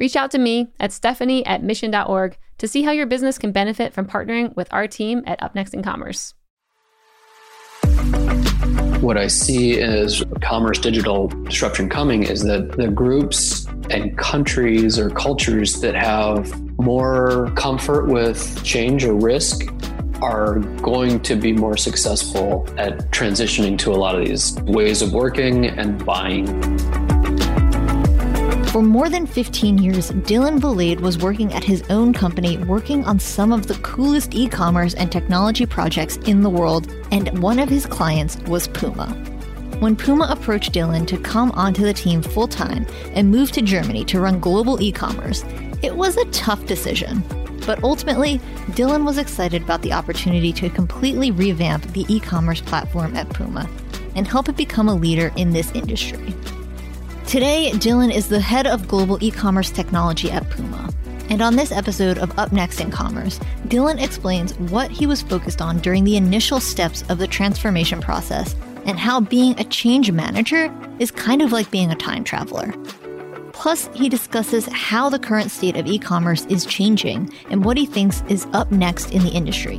[0.00, 3.92] Reach out to me at stephanie at mission.org to see how your business can benefit
[3.92, 6.32] from partnering with our team at UpNext in Commerce.
[9.02, 15.10] What I see as commerce digital disruption coming is that the groups and countries or
[15.10, 19.66] cultures that have more comfort with change or risk
[20.22, 25.12] are going to be more successful at transitioning to a lot of these ways of
[25.12, 26.46] working and buying.
[28.70, 33.18] For more than 15 years, Dylan Valade was working at his own company, working on
[33.18, 37.68] some of the coolest e commerce and technology projects in the world, and one of
[37.68, 39.08] his clients was Puma.
[39.80, 44.04] When Puma approached Dylan to come onto the team full time and move to Germany
[44.04, 45.44] to run global e commerce,
[45.82, 47.24] it was a tough decision.
[47.66, 48.38] But ultimately,
[48.76, 53.68] Dylan was excited about the opportunity to completely revamp the e commerce platform at Puma
[54.14, 56.32] and help it become a leader in this industry.
[57.30, 60.92] Today, Dylan is the head of global e commerce technology at Puma.
[61.28, 65.62] And on this episode of Up Next in Commerce, Dylan explains what he was focused
[65.62, 70.74] on during the initial steps of the transformation process and how being a change manager
[70.98, 72.74] is kind of like being a time traveler.
[73.52, 77.86] Plus, he discusses how the current state of e commerce is changing and what he
[77.86, 79.78] thinks is up next in the industry,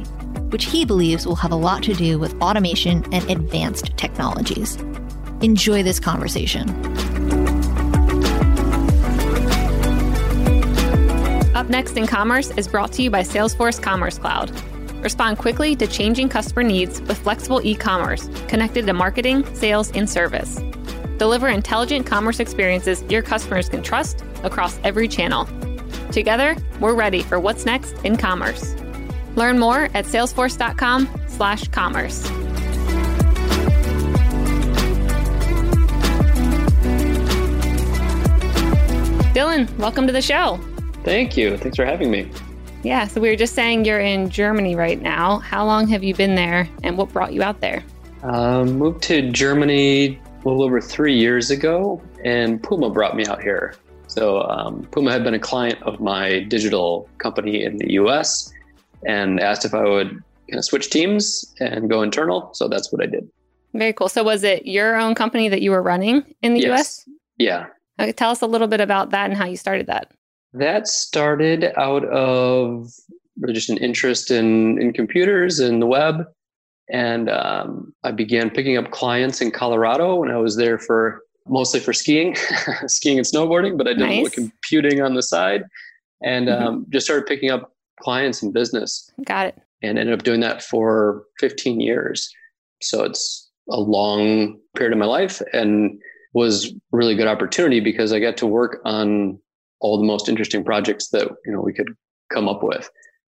[0.52, 4.78] which he believes will have a lot to do with automation and advanced technologies.
[5.42, 6.70] Enjoy this conversation.
[11.72, 14.52] Next in Commerce is brought to you by Salesforce Commerce Cloud.
[15.02, 20.10] Respond quickly to changing customer needs with flexible e commerce connected to marketing, sales, and
[20.10, 20.60] service.
[21.18, 25.48] Deliver intelligent commerce experiences your customers can trust across every channel.
[26.12, 28.76] Together, we're ready for what's next in commerce.
[29.38, 32.28] Learn more at salesforce.com/slash commerce.
[39.34, 40.60] Dylan, welcome to the show.
[41.04, 41.58] Thank you.
[41.58, 42.30] Thanks for having me.
[42.84, 45.40] Yeah, so we were just saying you're in Germany right now.
[45.40, 47.84] How long have you been there and what brought you out there?
[48.24, 53.42] Um, moved to Germany a little over three years ago, and Puma brought me out
[53.42, 53.76] here.
[54.08, 58.52] So um, Puma had been a client of my digital company in the U.S.
[59.06, 62.52] and asked if I would kind of switch teams and go internal.
[62.54, 63.30] So that's what I did.
[63.74, 64.10] Very cool.
[64.10, 66.68] So was it your own company that you were running in the yes.
[66.68, 67.10] U.S.?
[67.38, 67.68] Yeah.
[68.00, 70.12] Okay, tell us a little bit about that and how you started that.
[70.54, 72.92] That started out of
[73.48, 76.26] just an interest in, in computers and the web.
[76.90, 81.80] And um, I began picking up clients in Colorado when I was there for mostly
[81.80, 82.36] for skiing,
[82.88, 84.20] skiing and snowboarding, but I did nice.
[84.20, 85.64] a little computing on the side
[86.22, 86.68] and mm-hmm.
[86.68, 89.10] um, just started picking up clients in business.
[89.26, 89.62] Got it.
[89.82, 92.32] And ended up doing that for 15 years.
[92.82, 96.00] So it's a long period of my life and
[96.34, 99.40] was really good opportunity because I got to work on
[99.82, 101.94] all the most interesting projects that you know we could
[102.32, 102.90] come up with.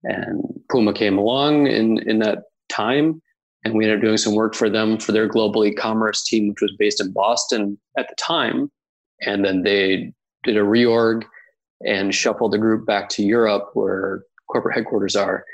[0.03, 2.39] And Puma came along in in that
[2.69, 3.21] time
[3.63, 6.61] and we ended up doing some work for them for their global e-commerce team, which
[6.61, 8.69] was based in Boston at the time.
[9.21, 10.11] And then they
[10.43, 11.23] did a reorg
[11.85, 15.45] and shuffled the group back to Europe, where corporate headquarters are.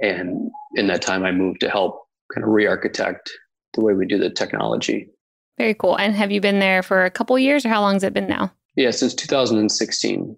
[0.00, 3.28] And in that time, I moved to help kind of re-architect
[3.74, 5.08] the way we do the technology.
[5.56, 5.96] Very cool.
[5.96, 8.28] And have you been there for a couple years, or how long has it been
[8.28, 8.52] now?
[8.78, 10.36] Yeah, since 2016.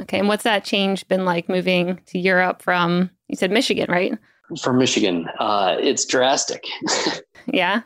[0.00, 0.18] Okay.
[0.18, 4.16] And what's that change been like moving to Europe from, you said Michigan, right?
[4.62, 5.28] from Michigan.
[5.38, 6.64] Uh, it's drastic.
[7.46, 7.82] yeah.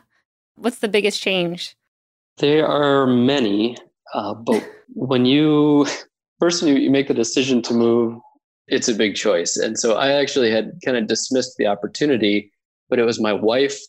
[0.55, 1.75] What's the biggest change?
[2.37, 3.77] There are many,
[4.13, 5.87] uh, but when you
[6.39, 8.19] first when you make the decision to move,
[8.67, 9.57] it's a big choice.
[9.57, 12.51] And so I actually had kind of dismissed the opportunity,
[12.89, 13.79] but it was my wife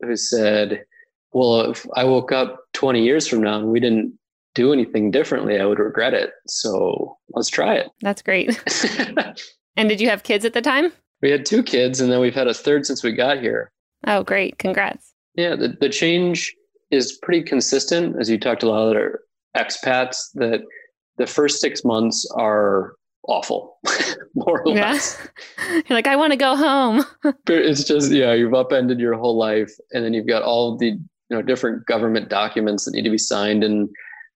[0.00, 0.84] who said,
[1.32, 4.18] "Well, if I woke up 20 years from now and we didn't
[4.54, 6.30] do anything differently, I would regret it.
[6.46, 8.60] So let's try it." That's great.
[9.76, 10.92] and did you have kids at the time?
[11.24, 13.72] we had two kids and then we've had a third since we got here.
[14.06, 14.58] Oh, great.
[14.58, 15.14] Congrats.
[15.36, 16.54] Yeah, the, the change
[16.90, 19.20] is pretty consistent as you talked to a lot of other
[19.56, 20.60] expats that
[21.16, 22.94] the first six months are
[23.26, 23.78] awful,
[24.34, 24.92] more or yeah.
[24.92, 25.28] less.
[25.70, 27.06] You're like, I want to go home.
[27.48, 29.72] it's just, yeah, you've upended your whole life.
[29.92, 30.98] And then you've got all the, you
[31.30, 33.88] know, different government documents that need to be signed and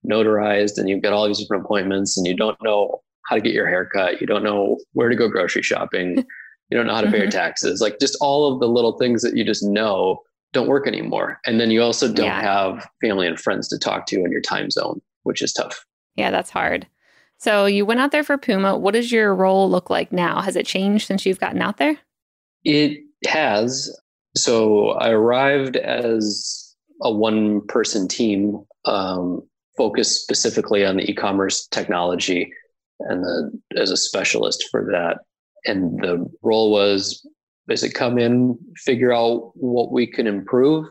[0.09, 0.79] notarized.
[0.79, 3.69] And you've got all these different appointments and you don't know how to get your
[3.69, 4.21] hair cut.
[4.21, 6.25] You don't know where to go grocery shopping.
[6.71, 7.39] you don't know how to pay your mm-hmm.
[7.39, 7.81] taxes.
[7.81, 10.21] Like just all of the little things that you just know
[10.53, 11.41] don't work anymore.
[11.47, 12.41] And then you also don't yeah.
[12.41, 15.85] have family and friends to talk to in your time zone, which is tough.
[16.17, 16.87] Yeah, that's hard.
[17.39, 18.77] So you went out there for Puma.
[18.77, 20.41] What does your role look like now?
[20.41, 21.97] Has it changed since you've gotten out there?
[22.65, 23.97] It has.
[24.37, 29.43] So I arrived as a one person team um,
[29.79, 32.53] focused specifically on the e commerce technology
[33.01, 35.19] and the, as a specialist for that.
[35.65, 37.27] And the role was
[37.67, 40.87] basically come in, figure out what we can improve,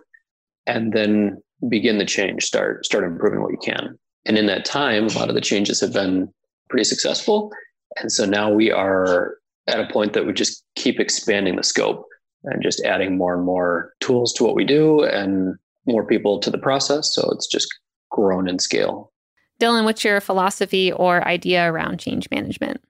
[0.65, 3.97] and then begin the change, start start improving what you can.
[4.25, 6.33] And in that time, a lot of the changes have been
[6.69, 7.51] pretty successful.
[7.99, 9.37] And so now we are
[9.67, 12.05] at a point that we just keep expanding the scope
[12.43, 15.55] and just adding more and more tools to what we do and
[15.85, 17.13] more people to the process.
[17.13, 17.67] So it's just
[18.17, 19.11] grown in scale.
[19.61, 22.81] Dylan, what's your philosophy or idea around change management?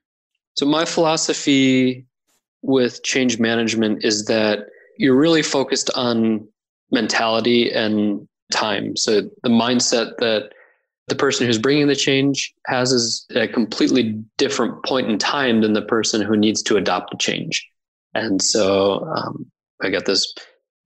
[0.54, 2.06] So, my philosophy
[2.62, 4.66] with change management is that
[4.96, 6.48] you're really focused on
[6.90, 8.96] mentality and time.
[8.96, 10.50] So, the mindset that
[11.08, 15.72] the person who's bringing the change has is a completely different point in time than
[15.72, 17.66] the person who needs to adopt the change.
[18.14, 19.46] And so um,
[19.82, 20.34] I got this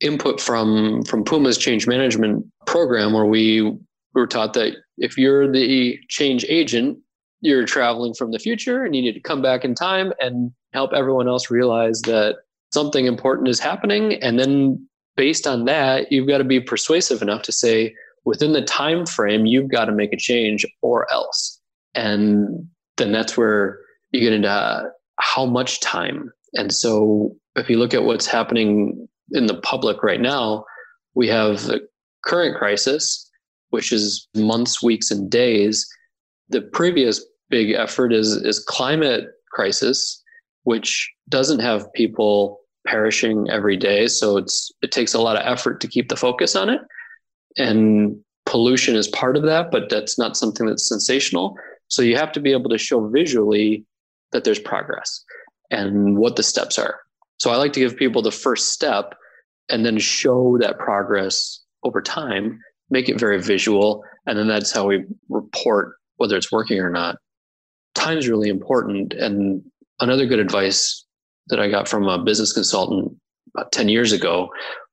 [0.01, 3.77] input from from Puma's change management program where we
[4.15, 6.99] were taught that if you're the change agent,
[7.41, 10.93] you're traveling from the future and you need to come back in time and help
[10.93, 12.37] everyone else realize that
[12.73, 14.15] something important is happening.
[14.23, 14.87] And then
[15.17, 17.95] based on that, you've got to be persuasive enough to say,
[18.25, 21.61] within the time frame, you've got to make a change or else.
[21.95, 23.81] And then that's where
[24.13, 26.33] you get into how much time.
[26.55, 30.65] And so if you look at what's happening in the public right now,
[31.15, 31.87] we have the
[32.25, 33.22] current crisis,
[33.73, 35.87] which is months, weeks, and days.
[36.49, 40.23] The previous big effort is, is climate crisis,
[40.65, 44.09] which doesn't have people perishing every day.
[44.09, 46.81] So it's it takes a lot of effort to keep the focus on it
[47.57, 48.17] and
[48.47, 51.57] pollution is part of that, but that's not something that's sensational.
[51.89, 53.85] So you have to be able to show visually
[54.33, 55.25] that there's progress
[55.71, 57.01] and what the steps are.
[57.39, 59.15] So I like to give people the first step
[59.69, 62.61] and then show that progress over time,
[62.93, 67.17] make it very visual, and then that's how we report whether it's working or not.
[67.95, 69.15] Time is really important.
[69.15, 69.63] And
[69.99, 71.05] another good advice
[71.49, 73.17] that I got from a business consultant
[73.55, 74.51] about 10 years ago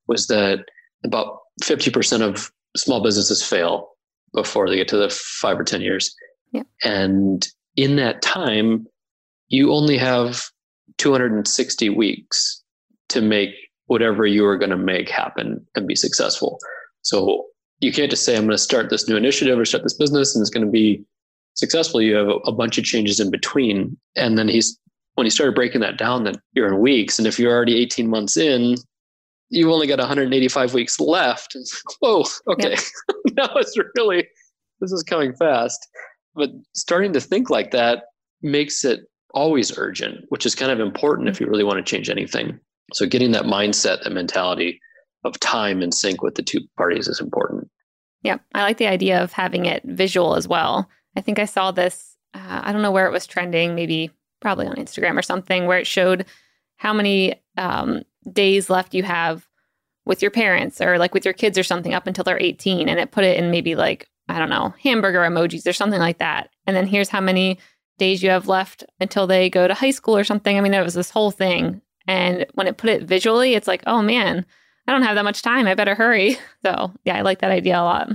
[0.07, 0.65] was that
[1.03, 3.89] about 50% of small businesses fail
[4.33, 6.15] before they get to the five or 10 years.
[6.51, 6.63] Yeah.
[6.83, 8.87] And in that time,
[9.49, 10.45] you only have
[10.97, 12.63] 260 weeks
[13.09, 13.49] to make
[13.87, 16.59] whatever you are going to make happen and be successful.
[17.01, 17.45] So
[17.79, 20.35] you can't just say, I'm going to start this new initiative or start this business
[20.35, 21.03] and it's going to be
[21.53, 22.01] successful.
[22.01, 23.97] You have a, a bunch of changes in between.
[24.15, 24.77] And then he's,
[25.15, 27.17] when he started breaking that down, that you're in weeks.
[27.17, 28.75] And if you're already 18 months in,
[29.49, 31.55] you've only got 185 weeks left.
[31.99, 32.75] Whoa, okay.
[33.37, 34.27] now it's really,
[34.79, 35.87] this is coming fast.
[36.35, 38.03] But starting to think like that
[38.41, 39.01] makes it
[39.33, 42.59] always urgent, which is kind of important if you really want to change anything.
[42.93, 44.79] So getting that mindset, that mentality
[45.23, 47.69] of time in sync with the two parties is important.
[48.23, 50.89] Yeah, I like the idea of having it visual as well.
[51.15, 54.11] I think I saw this, uh, I don't know where it was trending, maybe
[54.41, 56.25] probably on Instagram or something, where it showed
[56.77, 59.47] how many um, days left you have
[60.05, 62.99] with your parents or like with your kids or something up until they're 18 and
[62.99, 66.51] it put it in maybe like I don't know, hamburger emojis or something like that.
[66.67, 67.57] And then here's how many
[67.97, 70.55] days you have left until they go to high school or something.
[70.55, 71.81] I mean, it was this whole thing.
[72.07, 74.45] And when it put it visually, it's like, oh man,
[74.89, 75.67] I don't have that much time.
[75.67, 76.37] I better hurry.
[76.61, 78.09] So yeah, I like that idea a lot.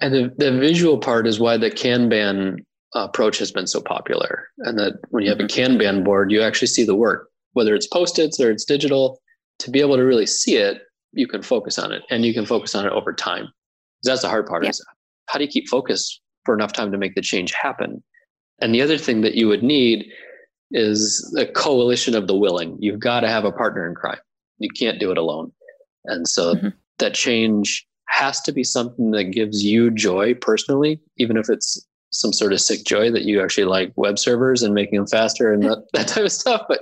[0.00, 2.58] And the, the visual part is why the Kanban
[2.94, 4.48] approach has been so popular.
[4.58, 5.78] And that when you have a mm-hmm.
[5.78, 9.18] Kanban board, you actually see the work, whether it's post-its or it's digital,
[9.60, 10.82] to be able to really see it,
[11.12, 13.48] you can focus on it and you can focus on it over time.
[14.02, 14.70] That's the hard part yeah.
[14.70, 14.84] is
[15.30, 18.04] how do you keep focus for enough time to make the change happen?
[18.60, 20.04] And the other thing that you would need
[20.70, 22.76] is a coalition of the willing.
[22.78, 24.18] You've got to have a partner in crime.
[24.58, 25.50] You can't do it alone.
[26.04, 26.68] And so mm-hmm.
[26.98, 32.32] that change has to be something that gives you joy personally, even if it's some
[32.32, 35.64] sort of sick joy that you actually like web servers and making them faster and
[35.64, 36.62] that, that type of stuff.
[36.68, 36.80] But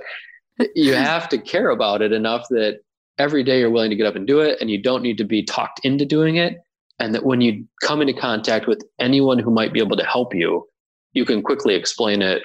[0.75, 2.79] you have to care about it enough that
[3.17, 5.23] every day you're willing to get up and do it and you don't need to
[5.23, 6.57] be talked into doing it
[6.99, 10.33] and that when you come into contact with anyone who might be able to help
[10.33, 10.67] you
[11.13, 12.43] you can quickly explain it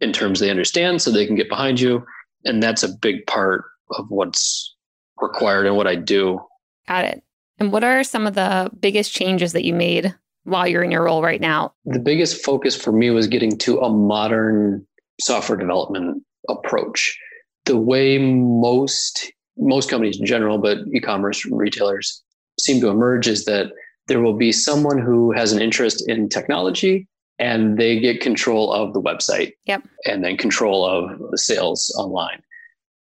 [0.00, 2.04] in terms they understand so they can get behind you
[2.44, 4.75] and that's a big part of what's
[5.20, 6.40] required and what i do
[6.88, 7.22] got it
[7.58, 11.04] and what are some of the biggest changes that you made while you're in your
[11.04, 11.72] role right now?
[11.84, 14.86] The biggest focus for me was getting to a modern
[15.20, 17.18] software development approach.
[17.64, 22.22] The way most most companies in general, but e-commerce retailers
[22.60, 23.72] seem to emerge is that
[24.06, 27.08] there will be someone who has an interest in technology
[27.38, 29.82] and they get control of the website yep.
[30.04, 32.42] and then control of the sales online.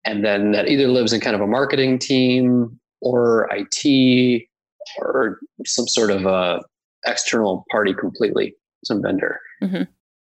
[0.05, 4.49] And then that either lives in kind of a marketing team or IT
[4.99, 6.61] or some sort of a
[7.07, 9.40] external party completely, some vendor.
[9.62, 9.83] Mm-hmm.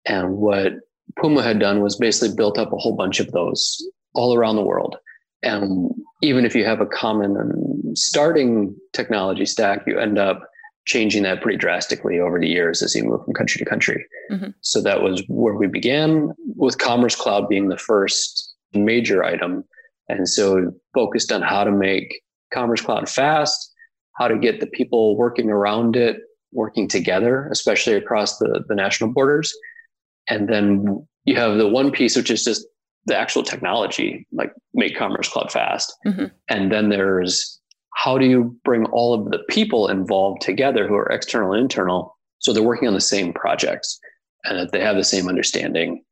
[0.06, 0.74] And what
[1.20, 3.82] Puma had done was basically built up a whole bunch of those
[4.14, 4.98] all around the world.
[5.42, 10.50] And even if you have a common starting technology stack, you end up
[10.86, 14.06] changing that pretty drastically over the years as you move from country to country.
[14.32, 14.50] Mm-hmm.
[14.62, 19.64] So that was where we began with Commerce Cloud being the first major item.
[20.08, 22.22] And so focused on how to make
[22.54, 23.74] Commerce Cloud fast,
[24.18, 26.18] how to get the people working around it,
[26.52, 29.54] working together, especially across the, the national borders.
[30.28, 32.66] And then you have the one piece, which is just
[33.06, 35.94] the actual technology, like make Commerce Cloud fast.
[36.06, 36.26] Mm-hmm.
[36.50, 37.60] And then there's
[37.96, 42.16] how do you bring all of the people involved together who are external and internal
[42.40, 44.00] so they're working on the same projects
[44.46, 46.04] and that they have the same understanding,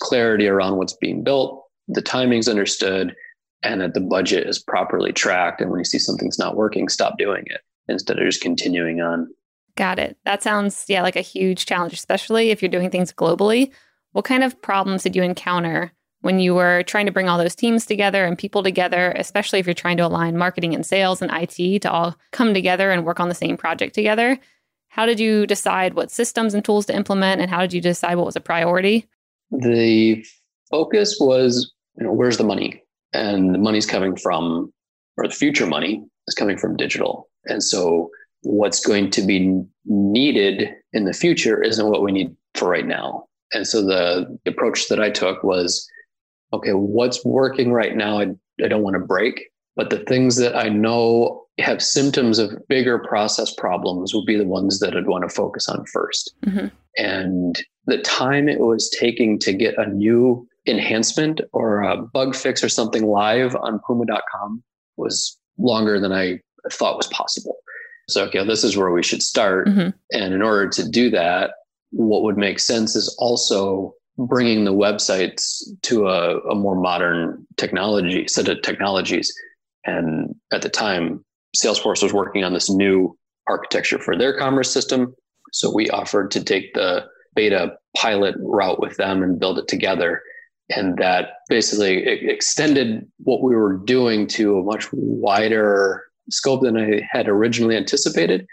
[0.00, 3.14] clarity around what's being built, the timing's understood,
[3.62, 5.60] and that the budget is properly tracked.
[5.60, 9.28] And when you see something's not working, stop doing it instead of just continuing on.
[9.76, 10.16] Got it.
[10.24, 13.72] That sounds, yeah, like a huge challenge, especially if you're doing things globally.
[14.12, 17.54] What kind of problems did you encounter when you were trying to bring all those
[17.54, 21.32] teams together and people together, especially if you're trying to align marketing and sales and
[21.32, 24.38] IT to all come together and work on the same project together.
[24.88, 28.16] How did you decide what systems and tools to implement and how did you decide
[28.16, 29.08] what was a priority?
[29.50, 30.24] The
[30.72, 32.82] focus was, you know, where's the money?
[33.12, 34.72] And the money's coming from,
[35.16, 37.28] or the future money is coming from digital.
[37.44, 38.10] And so
[38.42, 43.26] what's going to be needed in the future isn't what we need for right now.
[43.52, 45.88] And so the approach that I took was
[46.52, 48.20] okay, what's working right now?
[48.20, 48.26] I,
[48.62, 52.98] I don't want to break, but the things that I know have symptoms of bigger
[52.98, 56.66] process problems will be the ones that I'd want to focus on 1st mm-hmm.
[56.98, 62.62] And the time it was taking to get a new enhancement or a bug fix
[62.62, 64.62] or something live on puma.com
[64.96, 66.40] was longer than I
[66.70, 67.56] thought was possible.
[68.08, 69.68] So, okay, this is where we should start.
[69.68, 69.90] Mm-hmm.
[70.12, 71.52] And in order to do that,
[71.90, 78.26] what would make sense is also bringing the websites to a, a more modern technology
[78.28, 79.32] set of technologies.
[79.84, 81.24] And at the time,
[81.56, 83.16] Salesforce was working on this new
[83.48, 85.14] architecture for their commerce system.
[85.52, 87.04] So we offered to take the
[87.34, 90.22] beta pilot route with them and build it together.
[90.70, 97.06] And that basically extended what we were doing to a much wider scope than I
[97.10, 98.46] had originally anticipated.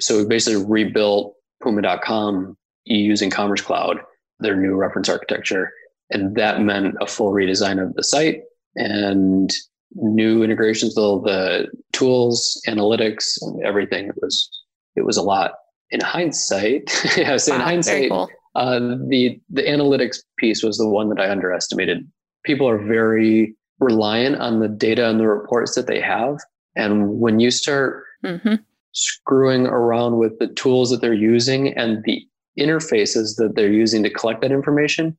[0.00, 4.00] So we basically rebuilt Puma.com using Commerce Cloud
[4.40, 5.72] their new reference architecture.
[6.10, 8.42] And that meant a full redesign of the site
[8.76, 9.50] and
[9.94, 14.08] new integrations with the tools, analytics, and everything.
[14.08, 14.48] It was
[14.96, 15.52] it was a lot.
[15.90, 18.28] In hindsight, yes, wow, in hindsight, cool.
[18.54, 22.08] Uh, the the analytics piece was the one that I underestimated.
[22.44, 26.38] People are very reliant on the data and the reports that they have,
[26.76, 28.54] and when you start mm-hmm.
[28.92, 32.26] screwing around with the tools that they're using and the
[32.58, 35.16] interfaces that they're using to collect that information,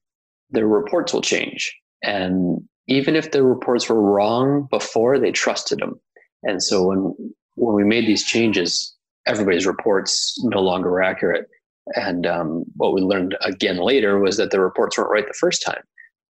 [0.52, 1.76] their reports will change.
[2.04, 6.00] And even if the reports were wrong before, they trusted them.
[6.44, 7.16] And so when
[7.56, 8.94] when we made these changes,
[9.26, 11.48] everybody's reports no longer were accurate.
[11.94, 15.64] And um, what we learned again later was that the reports weren't right the first
[15.64, 15.84] time.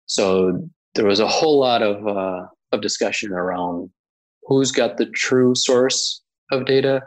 [0.07, 3.91] So there was a whole lot of uh, of discussion around
[4.47, 7.03] who's got the true source of data,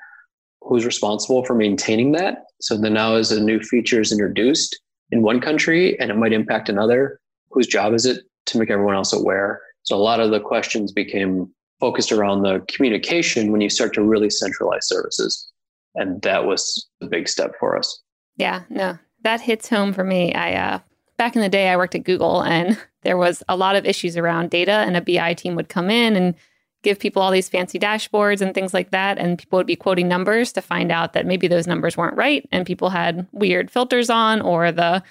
[0.61, 2.45] who's responsible for maintaining that.
[2.61, 4.79] So then now as a new feature is introduced
[5.11, 7.19] in one country and it might impact another,
[7.51, 9.61] whose job is it to make everyone else aware?
[9.83, 14.03] So a lot of the questions became focused around the communication when you start to
[14.03, 15.47] really centralize services.
[15.95, 18.01] And that was a big step for us.
[18.37, 20.33] Yeah, no, that hits home for me.
[20.33, 20.79] I uh
[21.17, 24.15] back in the day I worked at Google and there was a lot of issues
[24.15, 26.35] around data and a BI team would come in and
[26.83, 29.17] give people all these fancy dashboards and things like that.
[29.17, 32.47] And people would be quoting numbers to find out that maybe those numbers weren't right
[32.51, 35.03] and people had weird filters on or the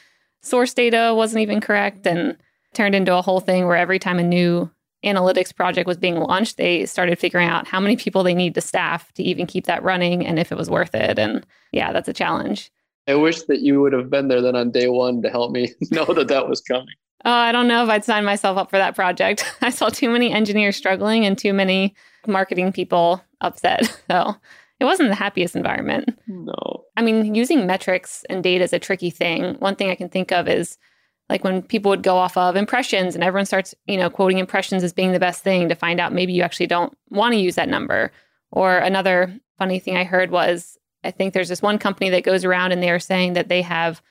[0.42, 2.36] source data wasn't even correct and
[2.72, 4.70] turned into a whole thing where every time a new
[5.04, 8.60] analytics project was being launched, they started figuring out how many people they need to
[8.60, 11.18] staff to even keep that running and if it was worth it.
[11.18, 12.70] And yeah, that's a challenge.
[13.08, 15.72] I wish that you would have been there then on day one to help me
[15.90, 16.94] know that that was coming.
[17.24, 19.44] Oh, I don't know if I'd sign myself up for that project.
[19.60, 21.94] I saw too many engineers struggling and too many
[22.26, 24.00] marketing people upset.
[24.10, 24.36] So,
[24.78, 26.18] it wasn't the happiest environment.
[26.26, 26.84] No.
[26.96, 29.54] I mean, using metrics and data is a tricky thing.
[29.54, 30.76] One thing I can think of is
[31.30, 34.84] like when people would go off of impressions and everyone starts, you know, quoting impressions
[34.84, 37.54] as being the best thing to find out maybe you actually don't want to use
[37.54, 38.12] that number.
[38.50, 42.44] Or another funny thing I heard was I think there's this one company that goes
[42.44, 44.02] around and they are saying that they have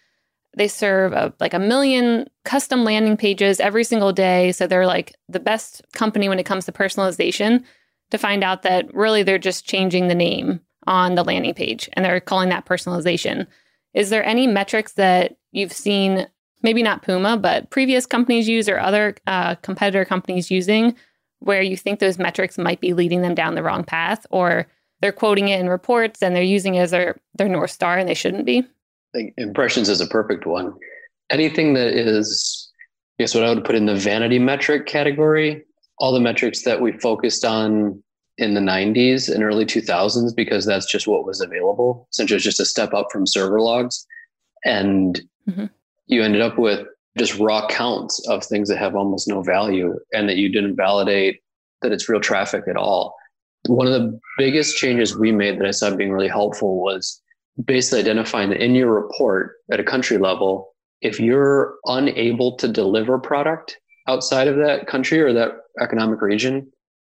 [0.58, 4.54] they serve a, like a million custom landing pages every single day.
[4.54, 7.64] So they're like the best company when it comes to personalization
[8.12, 12.06] to find out that really they're just changing the name on the landing page and
[12.06, 13.48] they're calling that personalization.
[13.94, 16.28] Is there any metrics that you've seen,
[16.62, 20.96] maybe not Puma, but previous companies use or other uh, competitor companies using,
[21.40, 24.68] where you think those metrics might be leading them down the wrong path or
[25.02, 28.08] they're quoting it in reports and they're using it as their, their North Star and
[28.08, 28.66] they shouldn't be?
[29.16, 30.74] think impressions is a perfect one.
[31.30, 32.72] Anything that is,
[33.18, 35.64] I guess, what I would put in the vanity metric category,
[35.98, 38.04] all the metrics that we focused on
[38.38, 42.08] in the 90s and early 2000s, because that's just what was available.
[42.12, 44.06] Essentially, it's just a step up from server logs.
[44.66, 45.66] And mm-hmm.
[46.08, 46.86] you ended up with
[47.18, 51.42] just raw counts of things that have almost no value and that you didn't validate
[51.82, 53.16] that it's real traffic at all.
[53.68, 57.22] One of the biggest changes we made that I saw being really helpful was
[57.64, 63.18] basically identifying that in your report at a country level, if you're unable to deliver
[63.18, 66.72] product outside of that country or that economic region,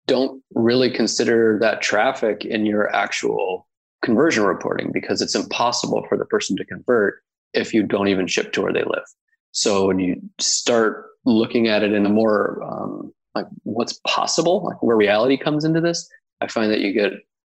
[0.08, 3.68] don't really consider that traffic in your actual
[4.02, 7.22] conversion reporting because it's impossible for the person to convert
[7.54, 9.06] if you don't even ship to where they live.
[9.52, 14.82] So when you start looking at it in a more um, like what's possible, like
[14.82, 16.10] where reality comes into this,
[16.42, 17.14] I find that you get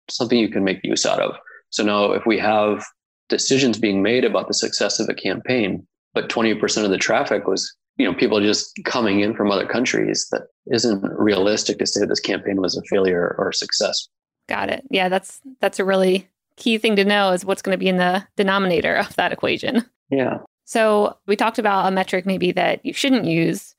[0.09, 1.37] something you can make use out of.
[1.71, 2.85] So now if we have
[3.29, 7.75] decisions being made about the success of a campaign, but 20% of the traffic was,
[7.97, 12.09] you know, people just coming in from other countries, that isn't realistic to say that
[12.09, 14.09] this campaign was a failure or a success.
[14.49, 14.85] Got it.
[14.91, 17.97] Yeah, that's that's a really key thing to know is what's going to be in
[17.97, 19.85] the denominator of that equation.
[20.11, 20.39] Yeah.
[20.65, 23.74] So we talked about a metric maybe that you shouldn't use.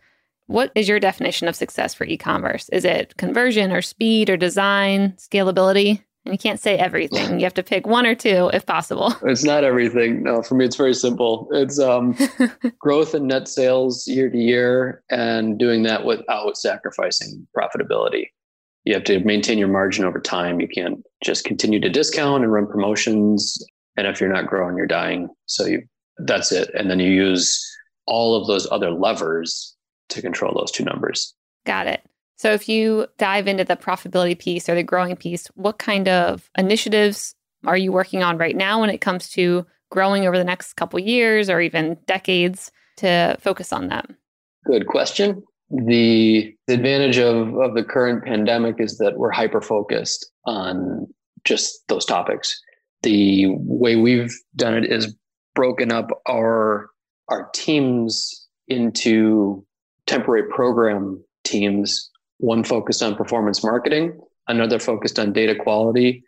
[0.47, 2.69] What is your definition of success for e-commerce?
[2.69, 6.03] Is it conversion or speed or design, scalability?
[6.25, 7.39] And you can't say everything.
[7.39, 9.13] You have to pick one or two if possible.
[9.23, 10.23] It's not everything.
[10.23, 11.47] No, for me, it's very simple.
[11.51, 12.17] It's um,
[12.79, 18.27] growth in net sales year to year and doing that without sacrificing profitability.
[18.85, 20.59] You have to maintain your margin over time.
[20.59, 23.57] You can't just continue to discount and run promotions.
[23.97, 25.29] And if you're not growing, you're dying.
[25.47, 25.83] So you,
[26.17, 26.69] that's it.
[26.75, 27.63] And then you use
[28.05, 29.75] all of those other levers
[30.09, 31.33] to control those two numbers.
[31.65, 32.01] Got it.
[32.37, 36.49] So, if you dive into the profitability piece or the growing piece, what kind of
[36.57, 40.73] initiatives are you working on right now when it comes to growing over the next
[40.73, 44.09] couple years or even decades to focus on that?
[44.65, 45.43] Good question.
[45.69, 51.07] The advantage of, of the current pandemic is that we're hyper focused on
[51.43, 52.59] just those topics.
[53.03, 55.15] The way we've done it is
[55.53, 56.89] broken up our
[57.29, 59.64] our teams into
[60.07, 66.23] temporary program teams one focused on performance marketing, another focused on data quality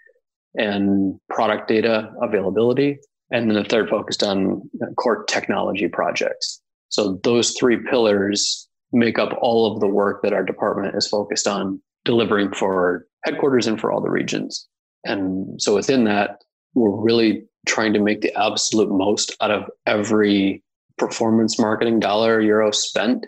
[0.56, 2.98] and product data availability,
[3.32, 4.62] and then the third focused on
[4.98, 6.62] core technology projects.
[6.90, 11.48] So those three pillars make up all of the work that our department is focused
[11.48, 14.68] on delivering for headquarters and for all the regions.
[15.04, 16.42] And so within that,
[16.74, 20.64] we're really trying to make the absolute most out of every
[20.98, 23.28] performance marketing dollar euro spent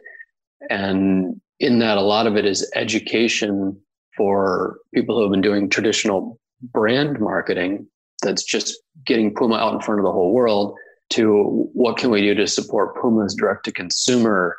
[0.69, 3.79] and in that a lot of it is education
[4.15, 7.87] for people who have been doing traditional brand marketing
[8.21, 10.75] that's just getting Puma out in front of the whole world
[11.11, 14.57] to what can we do to support Puma's direct to consumer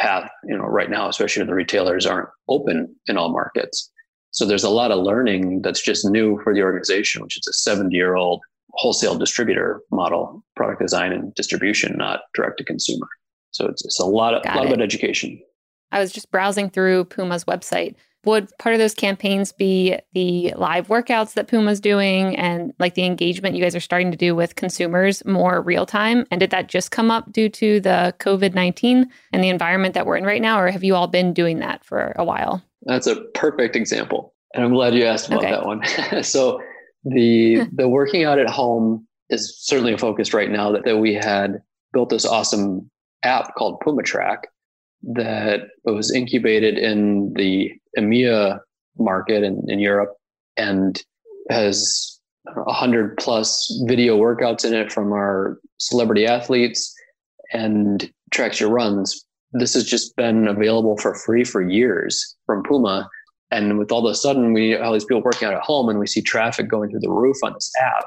[0.00, 3.90] path, you know, right now, especially when the retailers aren't open in all markets.
[4.30, 7.52] So there's a lot of learning that's just new for the organization, which is a
[7.52, 13.06] 70 year old wholesale distributor model, product design and distribution, not direct to consumer.
[13.52, 15.40] So it's, it's a lot of, a lot of education.
[15.92, 17.94] I was just browsing through Puma's website.
[18.24, 23.04] Would part of those campaigns be the live workouts that Puma's doing and like the
[23.04, 26.24] engagement you guys are starting to do with consumers more real time?
[26.30, 30.06] And did that just come up due to the COVID 19 and the environment that
[30.06, 30.60] we're in right now?
[30.60, 32.62] Or have you all been doing that for a while?
[32.82, 34.34] That's a perfect example.
[34.54, 35.50] And I'm glad you asked about okay.
[35.50, 36.22] that one.
[36.22, 36.62] so
[37.04, 41.14] the the working out at home is certainly a focus right now that, that we
[41.14, 41.62] had
[41.92, 42.88] built this awesome
[43.22, 44.38] app called PUMATRAC
[45.02, 48.60] that was incubated in the EMEA
[48.98, 50.14] market in, in Europe
[50.56, 51.02] and
[51.50, 56.94] has 100 plus video workouts in it from our celebrity athletes
[57.52, 59.24] and tracks your runs.
[59.52, 63.08] This has just been available for free for years from Puma.
[63.50, 65.98] And with all of a sudden, we all these people working out at home, and
[65.98, 68.06] we see traffic going through the roof on this app.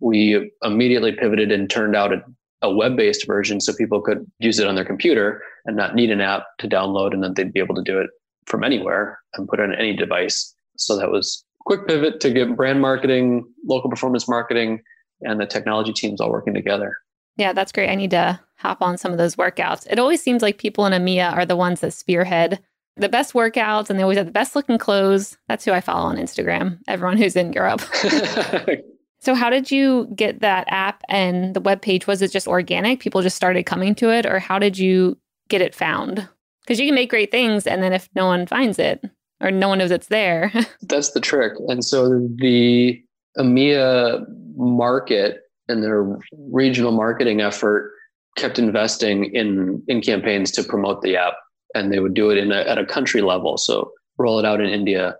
[0.00, 2.20] We immediately pivoted and turned out a,
[2.62, 6.20] a web-based version so people could use it on their computer and not need an
[6.20, 8.10] app to download, and then they'd be able to do it
[8.46, 10.54] from anywhere and put it on any device.
[10.76, 14.80] So that was quick pivot to get brand marketing, local performance marketing,
[15.20, 16.96] and the technology teams all working together.
[17.36, 17.88] Yeah, that's great.
[17.88, 19.86] I need to hop on some of those workouts.
[19.90, 22.60] It always seems like people in EMEA are the ones that spearhead
[22.96, 25.38] the best workouts and they always have the best looking clothes.
[25.48, 27.82] That's who I follow on Instagram, everyone who's in Europe.
[29.22, 32.08] so, how did you get that app and the web page?
[32.08, 32.98] Was it just organic?
[32.98, 35.16] People just started coming to it, or how did you
[35.48, 36.28] get it found?
[36.62, 39.00] Because you can make great things, and then if no one finds it
[39.40, 41.52] or no one knows it's there, that's the trick.
[41.68, 43.00] And so, the
[43.38, 44.24] EMEA
[44.56, 46.18] market and their
[46.50, 47.92] regional marketing effort
[48.36, 51.34] kept investing in in campaigns to promote the app
[51.74, 54.60] and they would do it in a, at a country level so roll it out
[54.60, 55.14] in india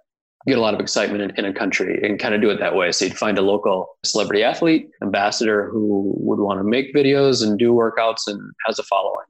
[0.46, 2.74] get a lot of excitement in, in a country and kind of do it that
[2.74, 7.46] way so you'd find a local celebrity athlete ambassador who would want to make videos
[7.46, 9.26] and do workouts and has a following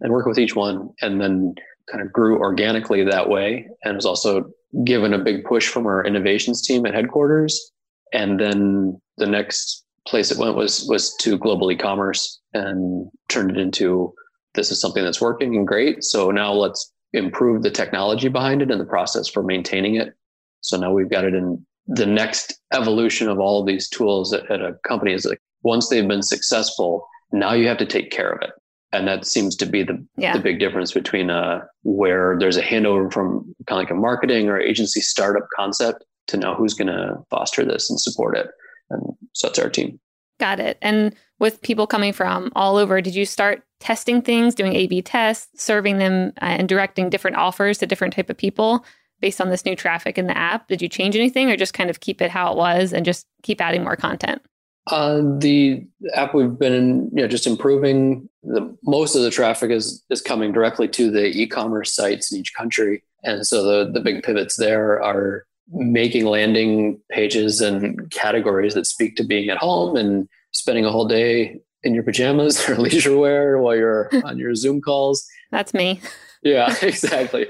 [0.00, 1.54] and work with each one and then
[1.90, 4.50] kind of grew organically that way and was also
[4.84, 7.72] given a big push from our innovations team at headquarters
[8.12, 13.58] and then the next place it went was was to global e-commerce and turned it
[13.58, 14.12] into
[14.54, 16.04] this is something that's working and great.
[16.04, 20.14] So now let's improve the technology behind it and the process for maintaining it.
[20.62, 24.50] So now we've got it in the next evolution of all of these tools at,
[24.50, 28.30] at a company is like once they've been successful, now you have to take care
[28.30, 28.50] of it.
[28.92, 30.34] And that seems to be the, yeah.
[30.34, 34.48] the big difference between uh, where there's a handover from kind of like a marketing
[34.48, 38.48] or agency startup concept to now who's going to foster this and support it.
[38.90, 39.98] And so that's our team.
[40.38, 40.76] Got it.
[40.82, 45.48] And with people coming from all over, did you start testing things, doing A/B tests,
[45.60, 48.84] serving them, uh, and directing different offers to different type of people
[49.22, 50.68] based on this new traffic in the app?
[50.68, 53.26] Did you change anything, or just kind of keep it how it was and just
[53.42, 54.42] keep adding more content?
[54.88, 58.28] Uh, the app we've been you know just improving.
[58.42, 62.52] The most of the traffic is is coming directly to the e-commerce sites in each
[62.52, 68.86] country, and so the the big pivots there are making landing pages and categories that
[68.86, 73.16] speak to being at home and spending a whole day in your pajamas or leisure
[73.16, 75.26] wear while you're on your Zoom calls.
[75.50, 76.00] That's me.
[76.42, 77.46] Yeah, exactly.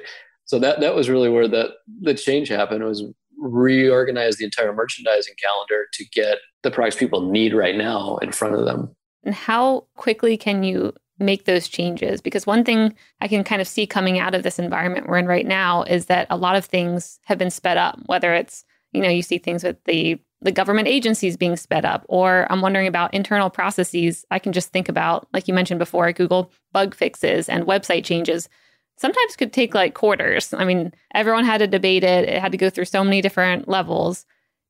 [0.52, 1.70] So that that was really where the
[2.02, 3.02] the change happened was
[3.38, 8.56] reorganize the entire merchandising calendar to get the products people need right now in front
[8.56, 8.94] of them.
[9.24, 12.20] And how quickly can you make those changes?
[12.20, 15.26] Because one thing I can kind of see coming out of this environment we're in
[15.26, 19.00] right now is that a lot of things have been sped up whether it's you
[19.00, 22.88] know you see things with the the government agencies being sped up or I'm wondering
[22.88, 24.26] about internal processes.
[24.30, 28.50] I can just think about like you mentioned before Google bug fixes and website changes
[28.96, 32.58] sometimes could take like quarters I mean everyone had to debate it it had to
[32.58, 34.24] go through so many different levels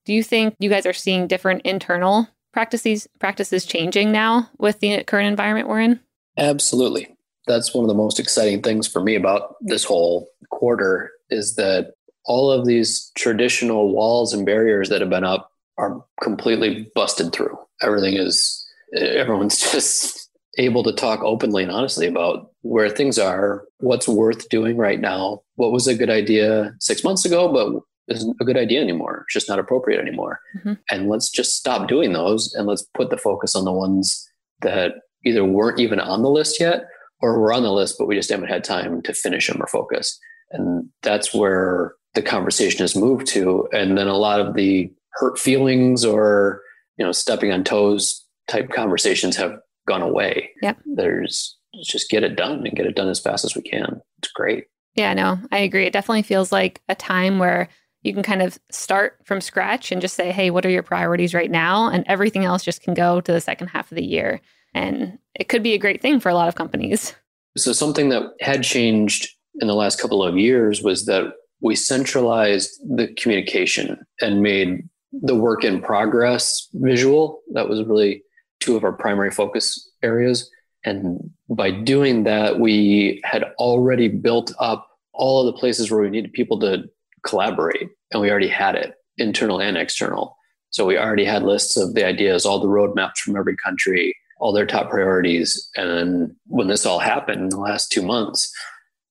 [0.05, 5.05] do you think you guys are seeing different internal practices practices changing now with the
[5.05, 6.01] current environment we're in
[6.39, 7.15] Absolutely.
[7.47, 11.95] That's one of the most exciting things for me about this whole quarter is that
[12.25, 17.59] all of these traditional walls and barriers that have been up are completely busted through.
[17.81, 18.65] Everything is,
[18.97, 24.77] everyone's just able to talk openly and honestly about where things are, what's worth doing
[24.77, 27.83] right now, what was a good idea six months ago, but
[28.15, 29.25] isn't a good idea anymore.
[29.27, 30.41] It's just not appropriate anymore.
[30.59, 30.75] Mm-hmm.
[30.91, 34.29] And let's just stop doing those and let's put the focus on the ones
[34.61, 34.93] that
[35.25, 36.85] either weren't even on the list yet
[37.21, 39.67] or were on the list, but we just haven't had time to finish them or
[39.67, 40.19] focus.
[40.51, 43.69] And that's where the conversation has moved to.
[43.73, 46.61] And then a lot of the hurt feelings or,
[46.99, 49.55] you know, stepping on toes type conversations have
[49.87, 50.51] gone away.
[50.63, 50.79] Yep.
[50.95, 54.01] There's just get it done and get it done as fast as we can.
[54.19, 54.65] It's great.
[54.95, 55.87] Yeah, no, I agree.
[55.87, 57.69] It definitely feels like a time where
[58.03, 61.35] you can kind of start from scratch and just say, hey, what are your priorities
[61.35, 61.89] right now?
[61.89, 64.41] And everything else just can go to the second half of the year.
[64.75, 67.15] And it could be a great thing for a lot of companies.
[67.57, 69.29] So, something that had changed
[69.61, 75.35] in the last couple of years was that we centralized the communication and made the
[75.35, 77.41] work in progress visual.
[77.53, 78.23] That was really
[78.63, 80.51] two of our primary focus areas.
[80.85, 86.11] And by doing that, we had already built up all of the places where we
[86.11, 86.85] needed people to
[87.25, 90.37] collaborate, and we already had it, internal and external.
[90.71, 94.53] So we already had lists of the ideas, all the roadmaps from every country, all
[94.53, 95.71] their top priorities.
[95.77, 98.53] And when this all happened in the last two months,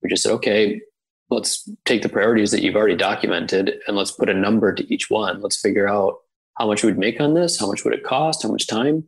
[0.02, 0.82] we just said, okay,
[1.30, 5.10] let's take the priorities that you've already documented and let's put a number to each
[5.10, 5.40] one.
[5.40, 6.18] Let's figure out
[6.58, 9.08] how much we'd make on this, how much would it cost, how much time,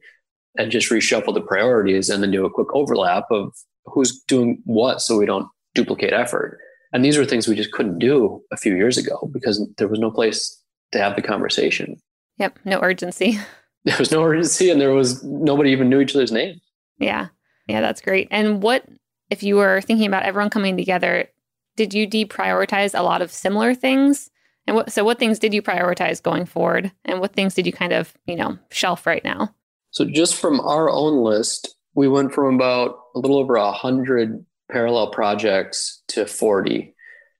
[0.57, 3.53] and just reshuffle the priorities and then do a quick overlap of
[3.85, 6.59] who's doing what so we don't duplicate effort.
[6.93, 9.99] And these were things we just couldn't do a few years ago because there was
[9.99, 10.61] no place
[10.91, 11.97] to have the conversation.
[12.37, 12.59] Yep.
[12.65, 13.39] No urgency.
[13.85, 16.61] There was no urgency and there was nobody even knew each other's name.
[16.99, 17.27] Yeah.
[17.67, 18.29] Yeah, that's great.
[18.31, 18.85] And what,
[19.29, 21.27] if you were thinking about everyone coming together,
[21.75, 24.29] did you deprioritize a lot of similar things?
[24.67, 26.93] And what, so what things did you prioritize going forward?
[27.03, 29.53] And what things did you kind of, you know, shelf right now?
[29.93, 34.43] So just from our own list, we went from about a little over a hundred
[34.71, 36.93] parallel projects to 40.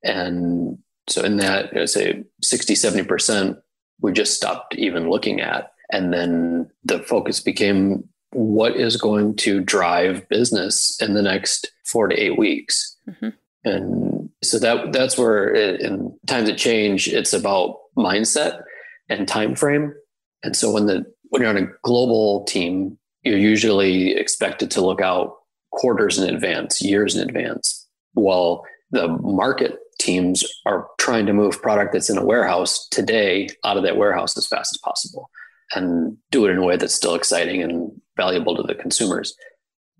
[0.04, 3.56] And so in that, you know, say 60, 70%,
[4.00, 5.72] we just stopped even looking at.
[5.90, 12.06] And then the focus became what is going to drive business in the next four
[12.08, 12.96] to eight weeks.
[13.08, 13.28] Mm-hmm.
[13.64, 18.62] And so that that's where it, in times of change, it's about mindset
[19.08, 19.94] and time frame.
[20.42, 25.00] And so when the when you're on a global team, you're usually expected to look
[25.00, 25.34] out
[25.72, 27.88] quarters in advance, years in advance.
[28.12, 33.76] While the market teams are trying to move product that's in a warehouse today out
[33.76, 35.28] of that warehouse as fast as possible
[35.74, 39.34] and do it in a way that's still exciting and valuable to the consumers.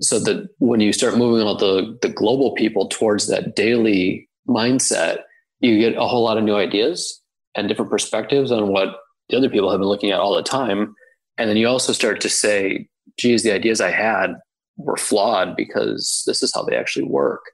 [0.02, 5.22] So that when you start moving all the, the global people towards that daily mindset,
[5.58, 7.20] you get a whole lot of new ideas
[7.56, 10.94] and different perspectives on what the other people have been looking at all the time.
[11.38, 14.34] And then you also start to say, geez, the ideas I had
[14.76, 17.44] were flawed because this is how they actually work.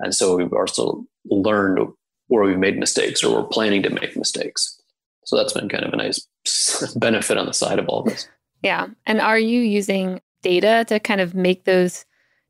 [0.00, 1.78] And so we've also learned
[2.28, 4.80] where we've made mistakes or we're planning to make mistakes.
[5.24, 6.26] So that's been kind of a nice
[6.96, 8.28] benefit on the side of all this.
[8.62, 8.88] Yeah.
[9.06, 12.04] And are you using data to kind of make those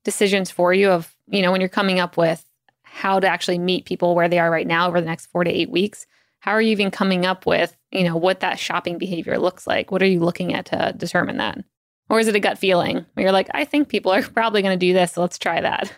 [0.04, 2.44] decisions for you of, you know, when you're coming up with
[2.82, 5.50] how to actually meet people where they are right now over the next four to
[5.50, 6.06] eight weeks?
[6.44, 9.90] How are you even coming up with, you know, what that shopping behavior looks like?
[9.90, 11.64] What are you looking at to determine that?
[12.10, 14.78] Or is it a gut feeling where you're like, I think people are probably going
[14.78, 15.90] to do this, so let's try that?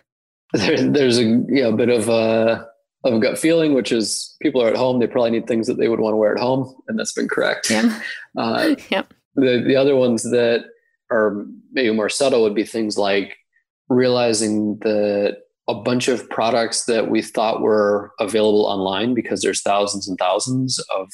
[0.52, 2.64] There, there's a you know, bit of a
[3.02, 5.78] of a gut feeling, which is people are at home, they probably need things that
[5.78, 7.68] they would want to wear at home, and that's been correct.
[7.68, 8.00] Yeah.
[8.38, 9.12] Uh, yep.
[9.34, 10.66] The the other ones that
[11.10, 13.36] are maybe more subtle would be things like
[13.88, 20.08] realizing that a bunch of products that we thought were available online because there's thousands
[20.08, 21.08] and thousands of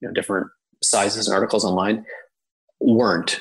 [0.00, 0.46] you know, different
[0.82, 2.04] sizes and articles online
[2.80, 3.40] weren't.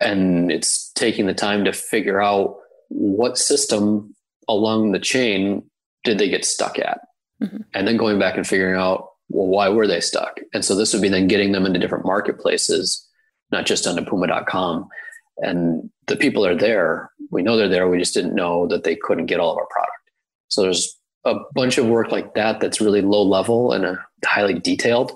[0.00, 2.56] And it's taking the time to figure out
[2.88, 4.14] what system
[4.48, 5.62] along the chain
[6.04, 7.00] did they get stuck at.
[7.42, 7.62] Mm-hmm.
[7.72, 10.40] and then going back and figuring out well why were they stuck?
[10.52, 13.06] And so this would be then getting them into different marketplaces
[13.50, 14.88] not just onto puma.com
[15.38, 18.96] and the people are there we know they're there we just didn't know that they
[18.96, 20.10] couldn't get all of our product
[20.48, 25.12] so there's a bunch of work like that that's really low level and highly detailed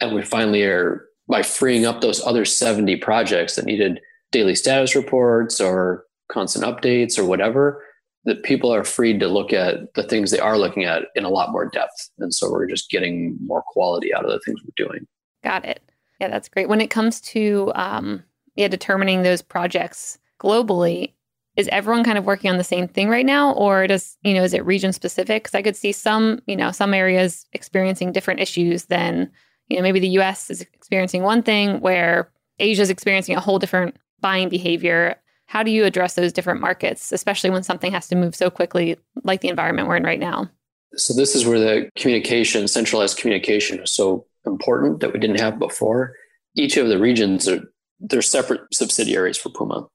[0.00, 4.00] and we finally are by freeing up those other 70 projects that needed
[4.32, 7.84] daily status reports or constant updates or whatever,
[8.24, 11.30] that people are freed to look at the things they are looking at in a
[11.30, 12.10] lot more depth.
[12.18, 15.06] And so we're just getting more quality out of the things we're doing.
[15.44, 15.82] Got it.
[16.20, 16.68] Yeah, that's great.
[16.68, 18.24] When it comes to um,
[18.56, 21.12] yeah, determining those projects globally,
[21.58, 24.44] is everyone kind of working on the same thing right now, or does you know
[24.44, 25.42] is it region specific?
[25.42, 29.30] Because I could see some you know some areas experiencing different issues than
[29.68, 30.50] you know maybe the U.S.
[30.50, 35.16] is experiencing one thing where Asia is experiencing a whole different buying behavior.
[35.46, 38.96] How do you address those different markets, especially when something has to move so quickly,
[39.24, 40.48] like the environment we're in right now?
[40.94, 45.58] So, this is where the communication, centralized communication, is so important that we didn't have
[45.58, 46.14] before.
[46.54, 47.62] Each of the regions are
[47.98, 49.88] they're separate subsidiaries for Puma.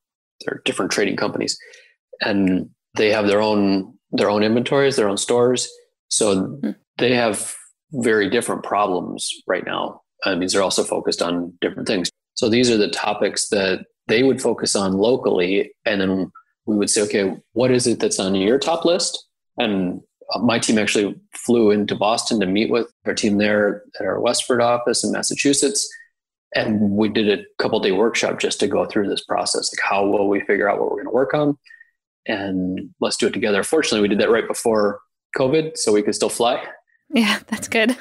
[0.45, 1.57] They're different trading companies,
[2.21, 5.67] and they have their own their own inventories, their own stores.
[6.09, 6.71] So mm-hmm.
[6.97, 7.55] they have
[7.91, 10.01] very different problems right now.
[10.25, 12.09] I mean, they're also focused on different things.
[12.35, 16.31] So these are the topics that they would focus on locally and then
[16.65, 19.27] we would say okay what is it that's on your top list
[19.57, 20.01] and
[20.41, 24.61] my team actually flew into boston to meet with our team there at our westford
[24.61, 25.87] office in massachusetts
[26.55, 30.05] and we did a couple day workshop just to go through this process like how
[30.05, 31.57] will we figure out what we're going to work on?
[32.25, 33.63] And let's do it together.
[33.63, 34.99] Fortunately we did that right before
[35.37, 36.63] covid so we could still fly.
[37.09, 37.97] Yeah that's good.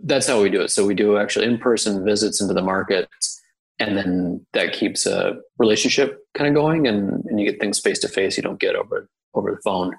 [0.00, 0.70] That's how we do it.
[0.70, 3.42] So we do actually in-person visits into the markets
[3.78, 7.98] and then that keeps a relationship kind of going and, and you get things face
[8.00, 9.96] to face you don't get over over the phone.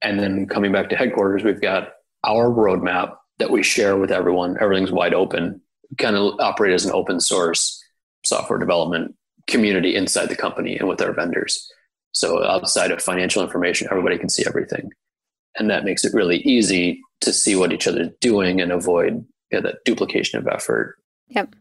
[0.00, 1.92] And then coming back to headquarters we've got
[2.24, 4.56] our roadmap that we share with everyone.
[4.60, 5.60] Everything's wide open
[5.98, 7.82] kind of operate as an open source
[8.24, 9.14] software development
[9.46, 11.70] community inside the company and with our vendors
[12.12, 14.90] so outside of financial information everybody can see everything
[15.58, 19.84] and that makes it really easy to see what each other's doing and avoid that
[19.84, 20.96] duplication of effort
[21.28, 21.54] yep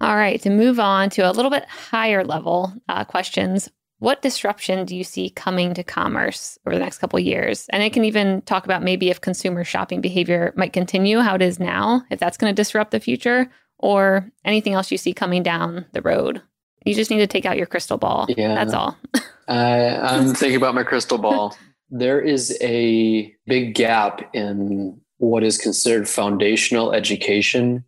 [0.00, 3.68] all right, to move on to a little bit higher level uh, questions.
[4.00, 7.66] what disruption do you see coming to commerce over the next couple years?
[7.70, 11.42] And I can even talk about maybe if consumer shopping behavior might continue how it
[11.42, 15.42] is now, if that's going to disrupt the future, or anything else you see coming
[15.42, 16.42] down the road.
[16.84, 18.26] You just need to take out your crystal ball.
[18.28, 18.54] Yeah.
[18.54, 18.96] That's all.
[19.48, 21.56] I'm thinking about my crystal ball.
[21.90, 27.84] There is a big gap in what is considered foundational education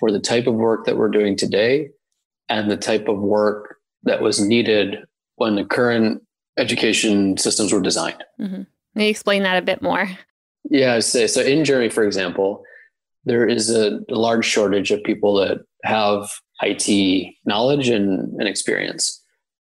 [0.00, 1.90] for the type of work that we're doing today
[2.48, 4.96] and the type of work that was needed
[5.36, 6.22] when the current
[6.58, 8.24] education systems were designed.
[8.40, 8.62] Mm-hmm.
[8.94, 10.08] May you explain that a bit more?
[10.64, 12.64] Yeah, so, so in Germany, for example,
[13.24, 16.30] there is a, a large shortage of people that have
[16.62, 19.20] IT knowledge and, and experience.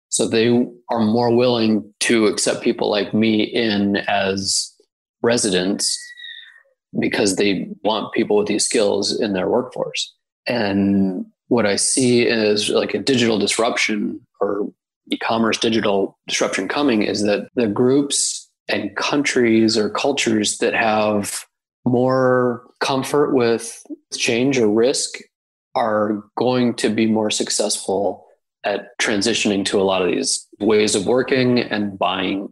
[0.10, 4.74] So they are more willing to accept people like me in as
[5.22, 5.98] residents
[7.00, 10.14] because they want people with these skills in their workforce.
[10.48, 14.68] And what I see is like a digital disruption or
[15.12, 21.46] e-commerce digital disruption coming is that the groups and countries or cultures that have
[21.86, 25.18] more comfort with change or risk
[25.76, 28.26] are going to be more successful
[28.64, 32.50] at transitioning to a lot of these ways of working and buying.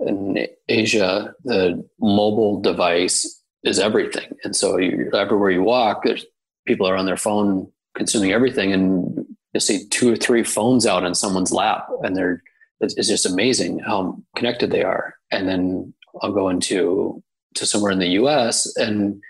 [0.00, 4.36] In Asia, the mobile device is everything.
[4.42, 6.24] And so you, everywhere you walk, there's
[6.66, 8.72] people are on their phone consuming everything.
[8.72, 12.42] And you see two or three phones out in someone's lap and they're,
[12.80, 15.14] it's just amazing how connected they are.
[15.30, 17.22] And then I'll go into
[17.54, 19.20] to somewhere in the US and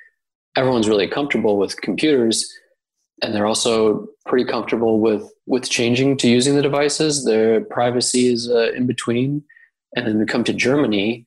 [0.56, 2.52] everyone's really comfortable with computers
[3.22, 7.24] and they're also pretty comfortable with with changing to using the devices.
[7.24, 9.42] Their privacy is uh, in between,
[9.96, 11.24] and then we come to Germany,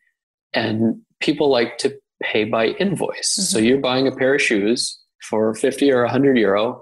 [0.54, 3.38] and people like to pay by invoice.
[3.40, 3.44] Mm-hmm.
[3.44, 6.80] So you're buying a pair of shoes for fifty or hundred euro,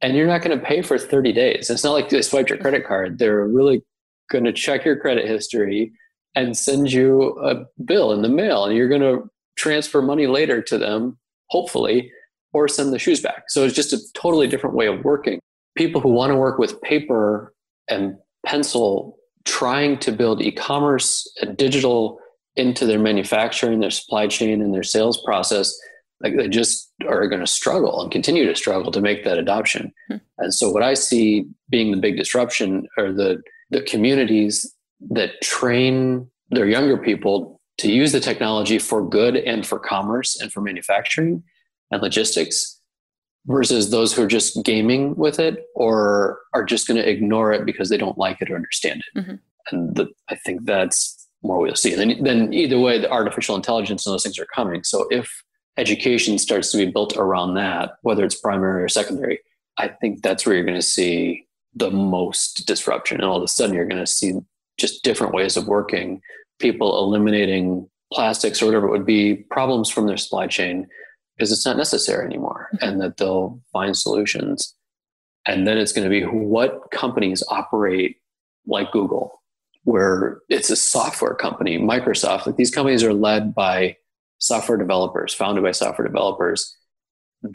[0.00, 1.68] and you're not going to pay for thirty days.
[1.68, 3.18] It's not like they swipe your credit card.
[3.18, 3.82] They're really
[4.30, 5.92] going to check your credit history
[6.34, 10.62] and send you a bill in the mail, and you're going to transfer money later
[10.62, 12.10] to them, hopefully
[12.56, 13.44] or send the shoes back.
[13.48, 15.40] So it's just a totally different way of working.
[15.76, 17.52] People who want to work with paper
[17.86, 18.16] and
[18.46, 22.18] pencil, trying to build e commerce and digital
[22.56, 25.78] into their manufacturing, their supply chain, and their sales process,
[26.22, 29.92] like they just are going to struggle and continue to struggle to make that adoption.
[30.08, 30.16] Hmm.
[30.38, 34.74] And so, what I see being the big disruption are the the communities
[35.10, 40.52] that train their younger people to use the technology for good and for commerce and
[40.52, 41.42] for manufacturing
[41.90, 42.80] and logistics
[43.46, 47.64] versus those who are just gaming with it or are just going to ignore it
[47.64, 49.18] because they don't like it or understand it.
[49.20, 49.34] Mm-hmm.
[49.70, 51.92] And the, I think that's more we'll see.
[51.92, 54.82] And then, then either way, the artificial intelligence and those things are coming.
[54.84, 55.42] So if
[55.76, 59.40] education starts to be built around that, whether it's primary or secondary,
[59.78, 63.18] I think that's where you're going to see the most disruption.
[63.18, 64.32] And all of a sudden, you're going to see
[64.78, 66.22] just different ways of working,
[66.58, 70.86] people eliminating plastics or whatever it would be, problems from their supply chain,
[71.36, 72.88] because it's not necessary anymore mm-hmm.
[72.88, 74.74] and that they'll find solutions.
[75.46, 78.16] And then it's going to be what companies operate
[78.66, 79.42] like Google,
[79.84, 82.46] where it's a software company, Microsoft.
[82.46, 83.96] Like these companies are led by
[84.38, 86.76] software developers, founded by software developers.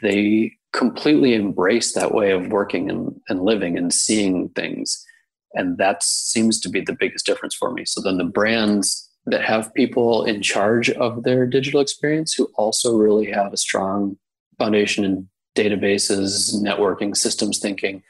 [0.02, 5.06] They completely embrace that way of working and, and living and seeing things.
[5.54, 7.86] And that seems to be the biggest difference for me.
[7.86, 12.96] So then the brands that have people in charge of their digital experience who also
[12.96, 14.18] really have a strong
[14.58, 18.02] foundation in databases, networking, systems thinking,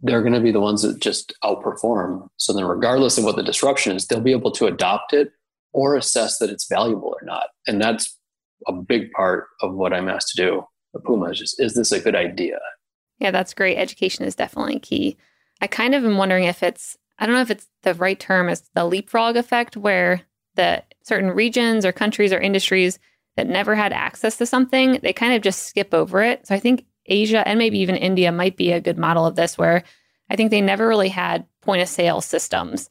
[0.00, 2.28] they're going to be the ones that just outperform.
[2.36, 5.32] So then, regardless of what the disruption is, they'll be able to adopt it
[5.72, 7.46] or assess that it's valuable or not.
[7.66, 8.18] And that's
[8.66, 11.92] a big part of what I'm asked to do at Puma is just, is this
[11.92, 12.58] a good idea?
[13.18, 13.78] Yeah, that's great.
[13.78, 15.16] Education is definitely key.
[15.60, 18.48] I kind of am wondering if it's, I don't know if it's the right term
[18.48, 20.22] is the leapfrog effect, where
[20.56, 22.98] that certain regions or countries or industries
[23.36, 26.46] that never had access to something, they kind of just skip over it.
[26.46, 29.58] So I think Asia and maybe even India might be a good model of this,
[29.58, 29.82] where
[30.30, 32.90] I think they never really had point of sale systems.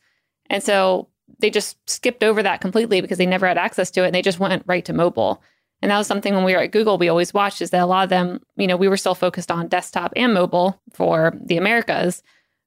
[0.50, 1.08] And so
[1.40, 4.22] they just skipped over that completely because they never had access to it and they
[4.22, 5.42] just went right to mobile.
[5.82, 7.86] And that was something when we were at Google, we always watched is that a
[7.86, 11.58] lot of them, you know, we were still focused on desktop and mobile for the
[11.58, 12.24] Americas.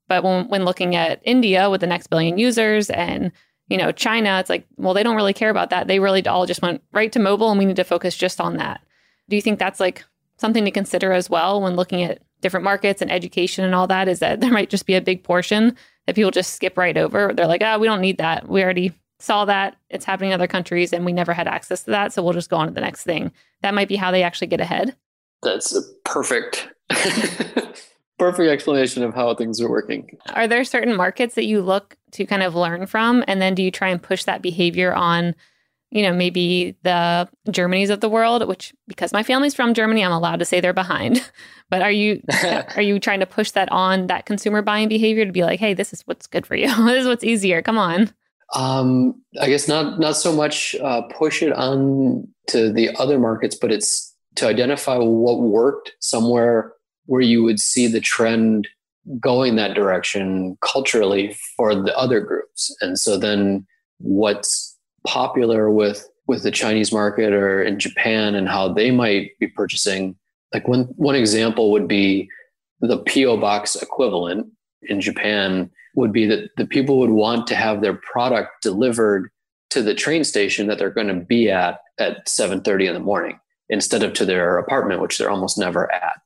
[0.08, 3.32] But when, when looking at India with the next billion users and
[3.68, 5.88] you know, China, it's like, well, they don't really care about that.
[5.88, 8.56] They really all just went right to mobile and we need to focus just on
[8.58, 8.80] that.
[9.28, 10.04] Do you think that's like
[10.38, 14.08] something to consider as well when looking at different markets and education and all that?
[14.08, 15.76] Is that there might just be a big portion
[16.06, 17.32] that people just skip right over?
[17.34, 18.48] They're like, oh, we don't need that.
[18.48, 19.76] We already saw that.
[19.90, 22.12] It's happening in other countries and we never had access to that.
[22.12, 23.32] So we'll just go on to the next thing.
[23.62, 24.94] That might be how they actually get ahead.
[25.42, 26.68] That's perfect.
[28.18, 30.18] perfect explanation of how things are working.
[30.34, 33.24] Are there certain markets that you look to kind of learn from?
[33.26, 35.34] And then do you try and push that behavior on,
[35.90, 40.12] you know, maybe the Germanys of the world, which because my family's from Germany, I'm
[40.12, 41.28] allowed to say they're behind.
[41.68, 42.22] But are you
[42.76, 45.74] are you trying to push that on that consumer buying behavior to be like, hey,
[45.74, 46.68] this is what's good for you.
[46.86, 47.60] this is what's easier.
[47.60, 48.14] Come on.
[48.54, 53.56] Um, I guess not not so much uh, push it on to the other markets,
[53.56, 56.75] but it's to identify what worked somewhere
[57.06, 58.68] where you would see the trend
[59.20, 62.74] going that direction culturally for the other groups.
[62.80, 63.66] And so then
[63.98, 64.76] what's
[65.06, 70.16] popular with with the Chinese market or in Japan and how they might be purchasing.
[70.52, 72.28] Like one one example would be
[72.80, 74.48] the PO box equivalent
[74.82, 79.30] in Japan would be that the people would want to have their product delivered
[79.70, 83.38] to the train station that they're going to be at at 7:30 in the morning
[83.68, 86.20] instead of to their apartment which they're almost never at.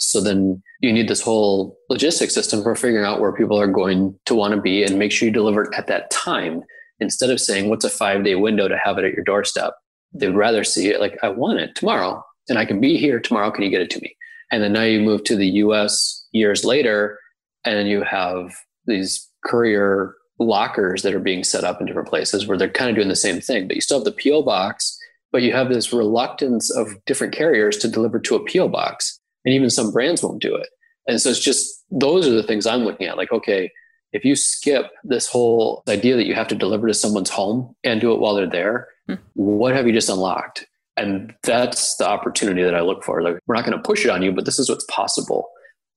[0.00, 4.18] So then you need this whole logistics system for figuring out where people are going
[4.26, 6.62] to want to be and make sure you deliver it at that time
[7.00, 9.74] instead of saying, what's a five day window to have it at your doorstep?
[10.12, 13.50] They'd rather see it like, I want it tomorrow and I can be here tomorrow.
[13.50, 14.16] Can you get it to me?
[14.50, 17.18] And then now you move to the US years later
[17.64, 18.52] and you have
[18.86, 22.96] these courier lockers that are being set up in different places where they're kind of
[22.96, 24.98] doing the same thing, but you still have the PO box,
[25.30, 29.54] but you have this reluctance of different carriers to deliver to a PO box and
[29.54, 30.68] even some brands won't do it.
[31.06, 33.16] And so it's just those are the things I'm looking at.
[33.16, 33.70] Like, okay,
[34.12, 38.00] if you skip this whole idea that you have to deliver to someone's home and
[38.00, 39.14] do it while they're there, hmm.
[39.34, 40.66] what have you just unlocked?
[40.96, 43.22] And that's the opportunity that I look for.
[43.22, 45.48] Like, we're not going to push it on you, but this is what's possible.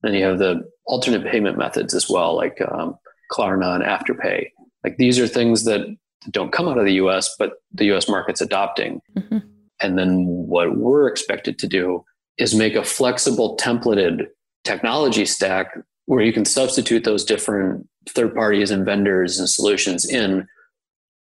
[0.04, 2.98] And you have the alternate payment methods as well, like um,
[3.32, 4.48] Klarna and Afterpay.
[4.84, 5.82] Like these are things that
[6.30, 9.02] don't come out of the US, but the US market's adopting.
[9.18, 9.40] Mm-hmm.
[9.82, 12.04] And then what we're expected to do
[12.38, 14.28] is make a flexible templated
[14.64, 20.48] technology stack where you can substitute those different third parties and vendors and solutions in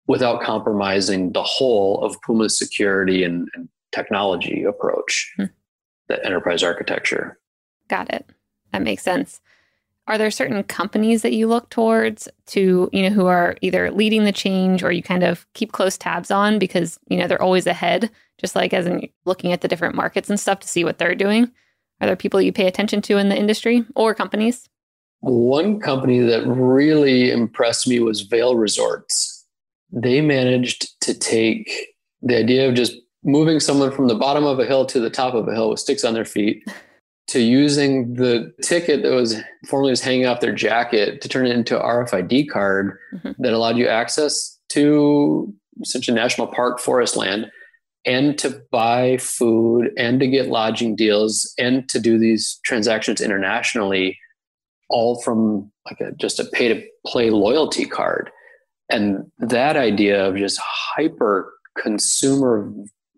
[0.07, 5.45] without compromising the whole of Puma's security and, and technology approach, hmm.
[6.07, 7.39] the enterprise architecture.
[7.87, 8.25] Got it.
[8.71, 9.41] That makes sense.
[10.07, 14.23] Are there certain companies that you look towards to, you know, who are either leading
[14.23, 17.67] the change or you kind of keep close tabs on because, you know, they're always
[17.67, 18.09] ahead
[18.41, 21.15] just like as in looking at the different markets and stuff to see what they're
[21.15, 21.49] doing?
[22.01, 24.67] Are there people you pay attention to in the industry or companies?
[25.19, 29.45] One company that really impressed me was Vail Resorts.
[29.91, 31.69] They managed to take
[32.23, 35.35] the idea of just moving someone from the bottom of a hill to the top
[35.35, 36.63] of a hill with sticks on their feet
[37.27, 41.55] to using the ticket that was formerly was hanging off their jacket to turn it
[41.55, 43.41] into RFID card mm-hmm.
[43.41, 47.49] that allowed you access to such a national park forest land
[48.05, 54.17] and to buy food and to get lodging deals and to do these transactions internationally
[54.89, 58.29] all from like a, just a pay to play loyalty card
[58.89, 62.71] and that idea of just hyper consumer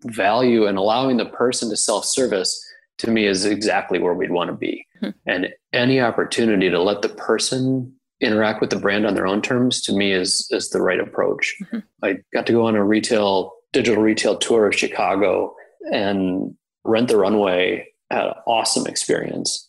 [0.04, 2.62] value and allowing the person to self service
[2.98, 5.10] to me is exactly where we'd want to be hmm.
[5.26, 9.82] and any opportunity to let the person interact with the brand on their own terms
[9.82, 11.78] to me is is the right approach mm-hmm.
[12.02, 15.54] i got to go on a retail digital retail tour of Chicago
[15.92, 16.54] and
[16.84, 19.68] Rent the Runway had an awesome experience.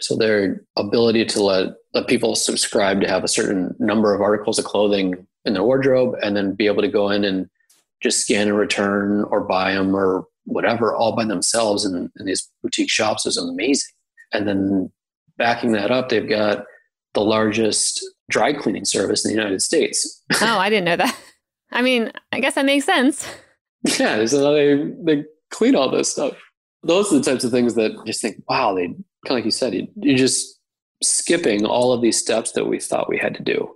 [0.00, 4.58] So their ability to let, let people subscribe to have a certain number of articles
[4.58, 7.48] of clothing in their wardrobe and then be able to go in and
[8.02, 12.50] just scan and return or buy them or whatever all by themselves in, in these
[12.62, 13.92] boutique shops is amazing.
[14.32, 14.90] And then
[15.36, 16.64] backing that up, they've got
[17.14, 20.22] the largest dry cleaning service in the United States.
[20.40, 21.16] Oh, I didn't know that.
[21.72, 23.26] I mean, I guess that makes sense.
[23.98, 26.34] Yeah, so they they clean all this stuff.
[26.84, 29.50] Those are the types of things that just think, wow, they kind of like you
[29.50, 30.60] said, you, you're just
[31.02, 33.68] skipping all of these steps that we thought we had to do.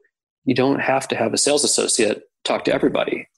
[0.44, 3.28] You don't have to have a sales associate talk to everybody.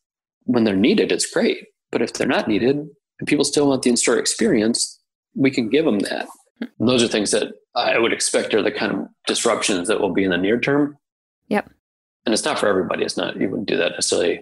[0.45, 1.65] When they're needed, it's great.
[1.91, 5.01] But if they're not needed and people still want the in-store experience,
[5.35, 6.27] we can give them that.
[6.61, 10.13] And those are things that I would expect are the kind of disruptions that will
[10.13, 10.97] be in the near term.
[11.49, 11.71] Yep.
[12.27, 13.05] And it's not for everybody.
[13.05, 14.41] It's not, you wouldn't do that necessarily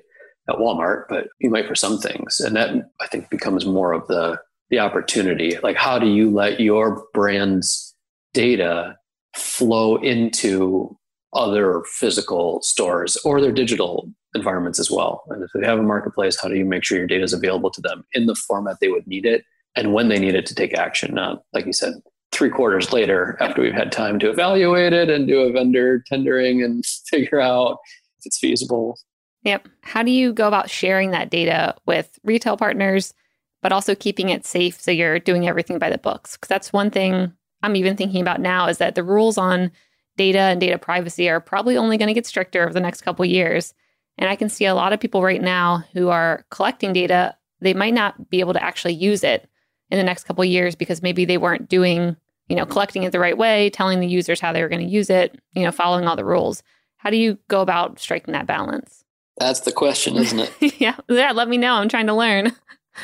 [0.49, 2.41] at Walmart, but you might for some things.
[2.41, 2.70] And that
[3.01, 4.39] I think becomes more of the
[4.70, 5.57] the opportunity.
[5.62, 7.95] Like how do you let your brand's
[8.35, 8.97] data
[9.37, 10.97] flow into
[11.33, 15.22] other physical stores or their digital environments as well?
[15.29, 17.70] And if they have a marketplace, how do you make sure your data is available
[17.70, 19.45] to them in the format they would need it
[19.77, 21.14] and when they need it to take action?
[21.14, 21.95] Not like you said,
[22.37, 26.62] three quarters later after we've had time to evaluate it and do a vendor tendering
[26.62, 27.78] and figure out
[28.18, 28.99] if it's feasible.
[29.43, 29.68] Yep.
[29.82, 33.14] How do you go about sharing that data with retail partners,
[33.62, 36.37] but also keeping it safe so you're doing everything by the books?
[36.37, 37.32] Because that's one thing
[37.62, 39.70] I'm even thinking about now is that the rules on
[40.16, 43.24] data and data privacy are probably only going to get stricter over the next couple
[43.24, 43.72] years.
[44.18, 47.74] And I can see a lot of people right now who are collecting data, they
[47.74, 49.49] might not be able to actually use it
[49.91, 52.16] in the next couple years because maybe they weren't doing,
[52.49, 54.92] you know, collecting it the right way, telling the users how they were going to
[54.92, 56.62] use it, you know, following all the rules.
[56.99, 59.05] How do you go about striking that balance?
[59.38, 60.53] That's the question, isn't it?
[60.80, 60.97] yeah.
[61.09, 61.74] Yeah, let me know.
[61.74, 62.53] I'm trying to learn.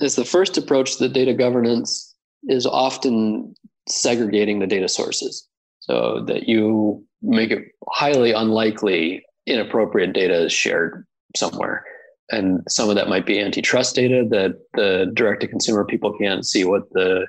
[0.00, 2.14] As the first approach to data governance
[2.44, 3.54] is often
[3.88, 5.46] segregating the data sources
[5.80, 11.04] so that you make it highly unlikely inappropriate data is shared
[11.36, 11.84] somewhere.
[12.32, 16.46] And some of that might be antitrust data that the direct to consumer people can't
[16.46, 17.26] see what the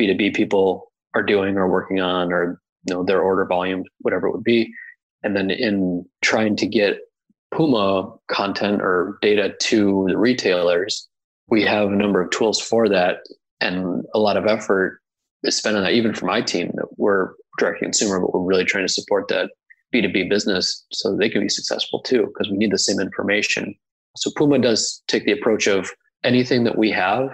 [0.00, 4.32] B2B people are doing or working on or you know their order volume, whatever it
[4.32, 4.72] would be.
[5.22, 7.00] And then in trying to get
[7.50, 11.08] Puma content or data to the retailers,
[11.48, 13.18] we have a number of tools for that
[13.60, 15.00] and a lot of effort
[15.44, 18.42] is spent on that, even for my team that we're direct to consumer, but we're
[18.42, 19.50] really trying to support that
[19.94, 23.74] B2B business so they can be successful too, because we need the same information.
[24.22, 25.90] So Puma does take the approach of
[26.24, 27.28] anything that we have,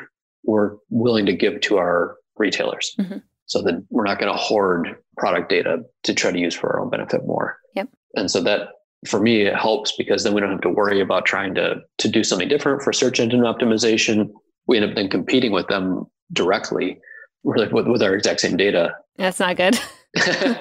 [0.44, 2.94] we're willing to give to our retailers.
[2.98, 3.18] Mm-hmm.
[3.46, 6.80] So that we're not going to hoard product data to try to use for our
[6.80, 7.58] own benefit more.
[7.74, 7.88] Yep.
[8.14, 8.68] And so that
[9.06, 12.08] for me it helps because then we don't have to worry about trying to to
[12.08, 14.30] do something different for search engine optimization.
[14.66, 16.98] We end up then competing with them directly
[17.42, 18.94] with, with our exact same data.
[19.16, 19.78] That's not good.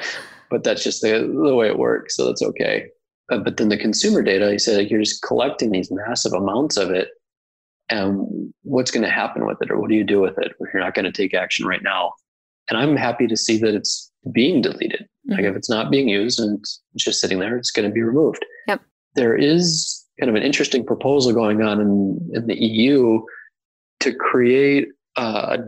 [0.50, 2.16] but that's just the, the way it works.
[2.16, 2.88] So that's okay.
[3.32, 6.78] Uh, but then the consumer data, you say like you're just collecting these massive amounts
[6.78, 7.10] of it.
[7.90, 10.74] And what's going to happen with it, or what do you do with it if
[10.74, 12.14] you're not going to take action right now?
[12.70, 15.02] And I'm happy to see that it's being deleted.
[15.02, 15.34] Mm-hmm.
[15.34, 18.02] Like if it's not being used and it's just sitting there, it's going to be
[18.02, 18.46] removed.
[18.68, 18.82] Yep.
[19.16, 23.22] There is kind of an interesting proposal going on in, in the EU
[24.00, 25.60] to create a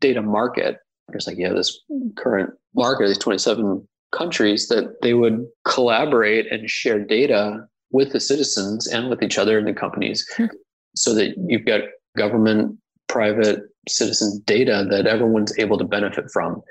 [0.00, 0.78] data market.
[1.12, 1.80] It's like, yeah, this
[2.16, 8.86] current market, these 27 countries, that they would collaborate and share data with the citizens
[8.86, 10.46] and with each other and the companies hmm.
[10.94, 11.82] so that you've got
[12.16, 12.76] government,
[13.08, 16.62] private, citizen data that everyone's able to benefit from.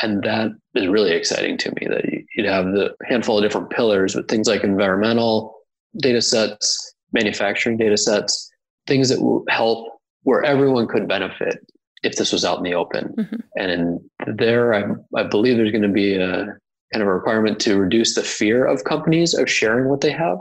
[0.00, 4.14] And that is really exciting to me that you'd have the handful of different pillars
[4.14, 5.54] with things like environmental
[5.98, 8.50] data sets, manufacturing data sets,
[8.86, 9.86] things that will help
[10.24, 11.58] where everyone could benefit
[12.02, 13.14] if this was out in the open.
[13.16, 13.36] Mm-hmm.
[13.56, 14.84] And in there, I,
[15.16, 16.56] I believe there's going to be a
[16.94, 20.38] kind of a requirement to reduce the fear of companies of sharing what they have.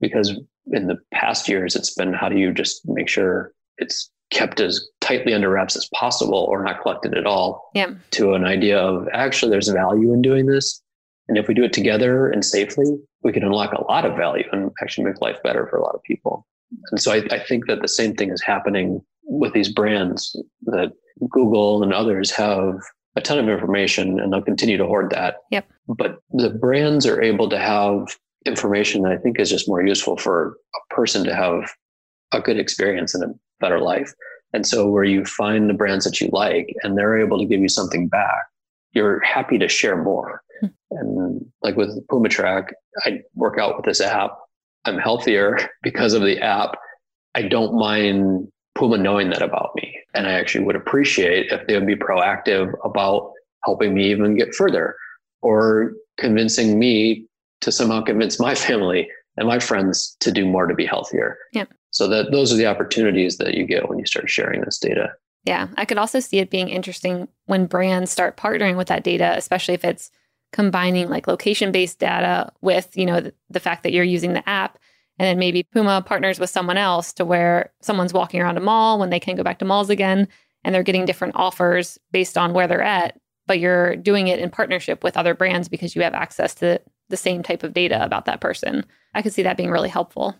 [0.00, 0.32] Because
[0.70, 4.88] in the past years, it's been how do you just make sure it's kept as
[5.00, 7.94] tightly under wraps as possible or not collected at all yeah.
[8.12, 10.80] to an idea of actually there's value in doing this.
[11.26, 12.86] And if we do it together and safely,
[13.24, 15.96] we can unlock a lot of value and actually make life better for a lot
[15.96, 16.46] of people.
[16.92, 20.92] And so I, I think that the same thing is happening with these brands that
[21.28, 22.76] Google and others have
[23.16, 25.36] a ton of information and they'll continue to hoard that.
[25.50, 25.68] Yep.
[25.88, 30.16] But the brands are able to have information that I think is just more useful
[30.16, 31.70] for a person to have
[32.32, 34.12] a good experience and a better life.
[34.52, 37.60] And so where you find the brands that you like and they're able to give
[37.60, 38.44] you something back,
[38.92, 40.42] you're happy to share more.
[40.60, 40.66] Hmm.
[40.90, 42.70] And like with PUMATRAC,
[43.04, 44.36] I work out with this app.
[44.84, 46.76] I'm healthier because of the app.
[47.34, 49.98] I don't mind Puma knowing that about me.
[50.14, 53.32] And I actually would appreciate if they would be proactive about
[53.64, 54.96] helping me even get further
[55.40, 57.26] or convincing me
[57.60, 61.38] to somehow convince my family and my friends to do more to be healthier.
[61.52, 61.64] Yeah.
[61.90, 65.12] So that those are the opportunities that you get when you start sharing this data.
[65.44, 65.68] Yeah.
[65.76, 69.74] I could also see it being interesting when brands start partnering with that data, especially
[69.74, 70.10] if it's
[70.52, 74.48] combining like location based data with, you know, the, the fact that you're using the
[74.48, 74.78] app
[75.22, 78.98] and then maybe Puma partners with someone else to where someone's walking around a mall
[78.98, 80.26] when they can go back to malls again
[80.64, 83.20] and they're getting different offers based on where they're at.
[83.46, 87.16] But you're doing it in partnership with other brands because you have access to the
[87.16, 88.84] same type of data about that person.
[89.14, 90.34] I could see that being really helpful.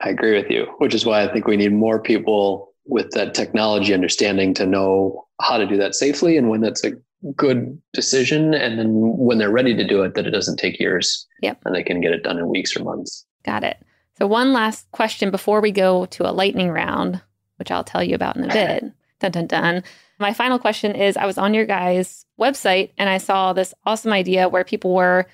[0.00, 3.34] I agree with you, which is why I think we need more people with that
[3.34, 6.92] technology understanding to know how to do that safely and when that's a
[7.34, 8.54] good decision.
[8.54, 11.26] And then when they're ready to do it, that it doesn't take years.
[11.42, 11.62] Yep.
[11.64, 13.26] And they can get it done in weeks or months.
[13.44, 13.76] Got it.
[14.20, 17.22] So, one last question before we go to a lightning round,
[17.56, 18.92] which I'll tell you about in a bit.
[19.18, 19.82] dun, dun, dun.
[20.18, 24.12] My final question is I was on your guys' website and I saw this awesome
[24.12, 25.24] idea where people were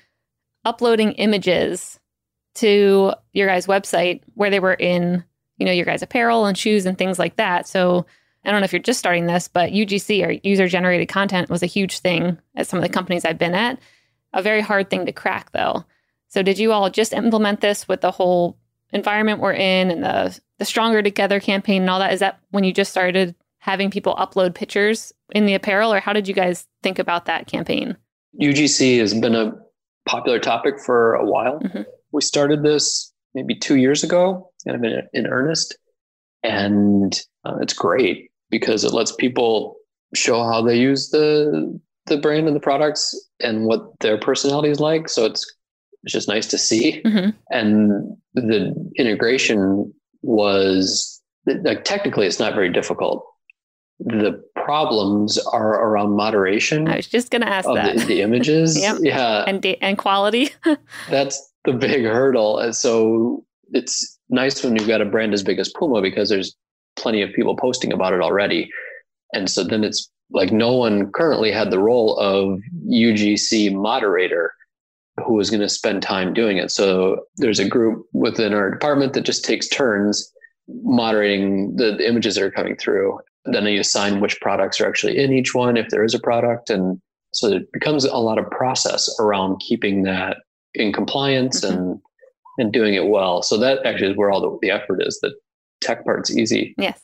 [0.63, 1.99] uploading images
[2.55, 5.25] to your guys' website where they were in,
[5.57, 7.67] you know, your guys' apparel and shoes and things like that.
[7.67, 8.05] So,
[8.45, 11.61] I don't know if you're just starting this, but UGC or user generated content was
[11.61, 13.79] a huge thing at some of the companies I've been at.
[14.31, 15.83] A very hard thing to crack, though.
[16.29, 18.57] So, did you all just implement this with the whole
[18.93, 22.63] environment we're in and the the stronger together campaign and all that is that when
[22.63, 26.65] you just started having people upload pictures in the apparel, or how did you guys
[26.83, 27.97] think about that campaign?
[28.41, 29.53] UGC has been a
[30.07, 31.59] popular topic for a while.
[31.59, 31.81] Mm-hmm.
[32.11, 35.77] We started this maybe two years ago, kind of in, in earnest,
[36.43, 39.75] and uh, it's great because it lets people
[40.15, 44.79] show how they use the the brand and the products and what their personality is
[44.79, 45.09] like.
[45.09, 45.56] So it's
[46.07, 47.01] it's just nice to see.
[47.01, 47.31] Mm-hmm.
[47.51, 53.25] And the integration was like technically it's not very difficult.
[53.99, 56.87] The problems are around moderation.
[56.87, 58.99] I was just going to ask that the, the images, yep.
[59.01, 60.51] yeah, and da- and quality.
[61.09, 62.59] That's the big hurdle.
[62.59, 66.55] And so it's nice when you've got a brand as big as Puma because there's
[66.95, 68.69] plenty of people posting about it already,
[69.33, 74.53] and so then it's like no one currently had the role of UGC moderator
[75.25, 76.71] who was going to spend time doing it.
[76.71, 80.31] So there's a group within our department that just takes turns
[80.67, 83.19] moderating the, the images that are coming through.
[83.45, 86.69] Then they assign which products are actually in each one, if there is a product.
[86.69, 87.01] And
[87.33, 90.37] so it becomes a lot of process around keeping that
[90.73, 91.75] in compliance mm-hmm.
[91.75, 92.01] and
[92.59, 93.43] and doing it well.
[93.43, 95.19] So that actually is where all the, the effort is.
[95.19, 95.31] The
[95.81, 96.73] tech part's easy.
[96.77, 96.99] Yes.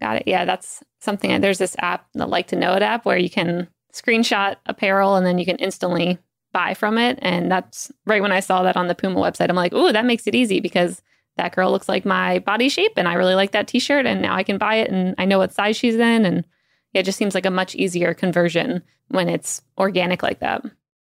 [0.00, 0.24] Got it.
[0.28, 1.40] Yeah, that's something.
[1.40, 5.26] There's this app, the Like to Know It app, where you can screenshot apparel and
[5.26, 6.18] then you can instantly
[6.54, 7.18] buy from it.
[7.20, 9.50] And that's right when I saw that on the Puma website.
[9.50, 11.02] I'm like, oh, that makes it easy because
[11.36, 14.06] that girl looks like my body shape and I really like that t shirt.
[14.06, 16.24] And now I can buy it and I know what size she's in.
[16.24, 16.46] And
[16.94, 20.62] it just seems like a much easier conversion when it's organic like that.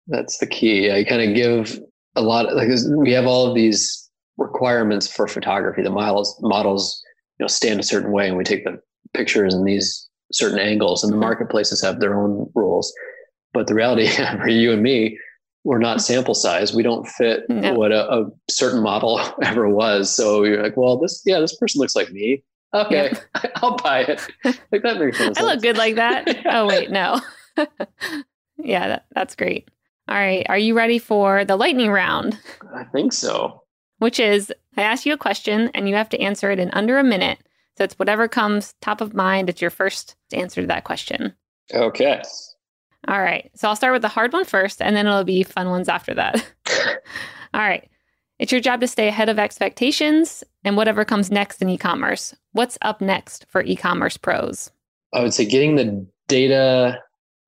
[0.06, 0.92] That's the key.
[0.92, 1.80] I kind of give
[2.14, 5.82] a lot of, like we have all of these requirements for photography.
[5.82, 7.02] The models models,
[7.38, 8.80] you know, stand a certain way and we take the
[9.14, 11.22] pictures in these certain angles and the mm-hmm.
[11.22, 12.92] marketplaces have their own rules.
[13.52, 14.08] But the reality
[14.42, 15.18] for you and me,
[15.64, 16.74] we're not sample size.
[16.74, 17.74] We don't fit no.
[17.74, 20.14] what a, a, certain model ever was.
[20.14, 22.44] So you're like, well, this, yeah, this person looks like me.
[22.72, 23.50] Okay, yeah.
[23.56, 24.26] I'll buy it.
[24.44, 25.38] Like that makes sense.
[25.40, 26.46] I look good like that.
[26.46, 27.20] Oh wait, no.
[28.58, 29.68] yeah, that, that's great.
[30.08, 32.38] All right, are you ready for the lightning round?
[32.74, 33.62] I think so.
[33.98, 36.98] Which is, I ask you a question and you have to answer it in under
[36.98, 37.38] a minute.
[37.76, 39.48] So it's whatever comes top of mind.
[39.48, 41.34] It's your first answer to that question.
[41.72, 42.22] Okay.
[43.08, 43.50] All right.
[43.54, 46.14] So I'll start with the hard one first, and then it'll be fun ones after
[46.14, 46.44] that.
[47.54, 47.88] All right.
[48.38, 52.34] It's your job to stay ahead of expectations and whatever comes next in e commerce.
[52.52, 54.70] What's up next for e commerce pros?
[55.12, 56.98] I would say getting the data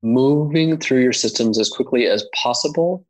[0.03, 3.07] moving through your systems as quickly as possible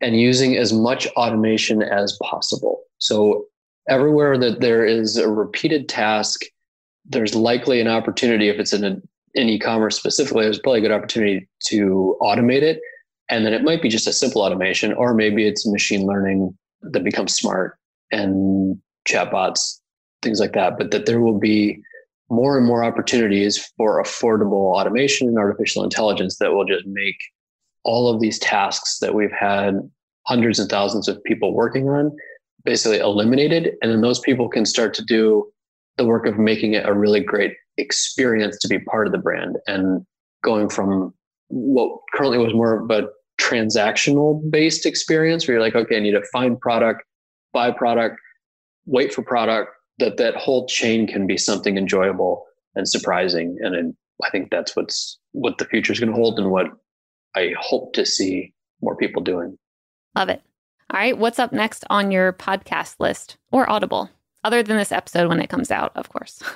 [0.00, 2.82] and using as much automation as possible.
[2.98, 3.46] So,
[3.88, 6.42] everywhere that there is a repeated task,
[7.04, 8.96] there's likely an opportunity if it's in a
[9.34, 12.80] in e-commerce specifically, there's probably a good opportunity to automate it.
[13.28, 17.04] And then it might be just a simple automation, or maybe it's machine learning that
[17.04, 17.78] becomes smart
[18.10, 18.78] and
[19.08, 19.80] chatbots,
[20.22, 20.78] things like that.
[20.78, 21.80] But that there will be
[22.30, 27.16] more and more opportunities for affordable automation and artificial intelligence that will just make
[27.84, 29.78] all of these tasks that we've had
[30.26, 32.14] hundreds and thousands of people working on
[32.64, 33.74] basically eliminated.
[33.82, 35.50] And then those people can start to do
[35.96, 39.56] the work of making it a really great experience to be part of the brand
[39.66, 40.04] and
[40.42, 41.12] going from
[41.48, 43.08] what currently was more of a
[43.40, 47.02] transactional based experience where you're like, okay, I need to find product,
[47.52, 48.18] buy product,
[48.86, 53.56] wait for product, that that whole chain can be something enjoyable and surprising.
[53.60, 56.66] And I think that's what's what the future is going to hold and what
[57.34, 59.58] I hope to see more people doing.
[60.14, 60.42] Love it.
[60.90, 61.16] All right.
[61.16, 64.10] What's up next on your podcast list or Audible,
[64.44, 66.42] other than this episode when it comes out, of course?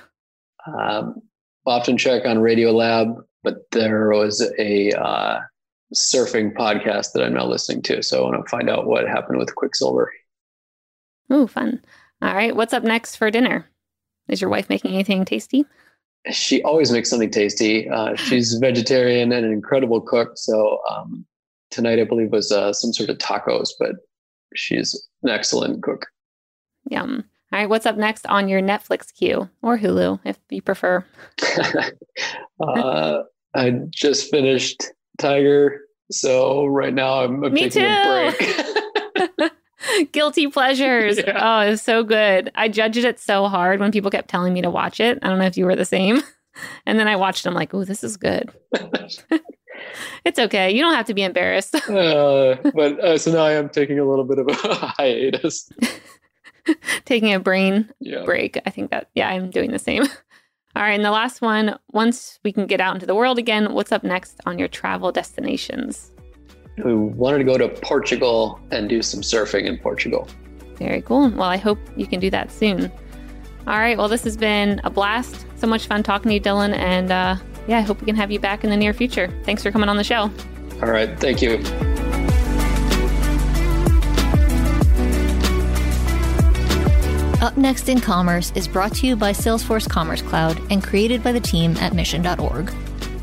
[0.67, 1.23] Um,
[1.65, 5.41] often check on Radiolab, but there was a uh,
[5.95, 8.03] surfing podcast that I'm now listening to.
[8.03, 10.13] So I want to find out what happened with Quiksilver.
[11.33, 11.83] Ooh, fun.
[12.21, 12.55] All right.
[12.55, 13.67] What's up next for dinner?
[14.29, 15.65] Is your wife making anything tasty?
[16.31, 17.89] She always makes something tasty.
[17.89, 20.33] Uh, she's vegetarian and an incredible cook.
[20.37, 21.25] So um,
[21.71, 23.97] tonight, I believe, was uh, some sort of tacos, but
[24.55, 26.07] she's an excellent cook.
[26.91, 27.25] Yum.
[27.51, 31.03] All right, what's up next on your Netflix queue or Hulu if you prefer?
[32.61, 33.23] uh,
[33.55, 34.85] I just finished
[35.17, 35.81] Tiger,
[36.11, 37.87] so right now I'm, I'm taking too.
[37.87, 39.53] a break.
[40.13, 41.19] Guilty pleasures.
[41.19, 41.39] Yeah.
[41.41, 42.51] Oh, it's so good.
[42.55, 45.19] I judged it so hard when people kept telling me to watch it.
[45.23, 46.23] I don't know if you were the same.
[46.87, 48.51] And then I watched them like, oh, this is good.
[50.25, 50.73] it's okay.
[50.73, 51.77] You don't have to be embarrassed.
[51.89, 55.71] uh, but uh, so now I am taking a little bit of a hiatus.
[57.05, 58.25] taking a brain yeah.
[58.25, 58.61] break.
[58.67, 60.03] I think that, yeah, I'm doing the same.
[60.77, 60.93] All right.
[60.93, 64.05] And the last one once we can get out into the world again, what's up
[64.05, 66.13] next on your travel destinations?
[66.85, 70.29] We wanted to go to Portugal and do some surfing in Portugal.
[70.77, 71.31] Very cool.
[71.31, 72.93] Well, I hope you can do that soon.
[73.67, 73.99] All right.
[73.99, 75.47] Well, this has been a blast.
[75.57, 76.75] So much fun talking to you, Dylan.
[76.77, 79.29] And uh, yeah, I hope we can have you back in the near future.
[79.45, 80.31] Thanks for coming on the show.
[80.81, 81.19] All right.
[81.19, 81.59] Thank you.
[87.41, 91.31] Up Next in Commerce is brought to you by Salesforce Commerce Cloud and created by
[91.31, 92.73] the team at mission.org.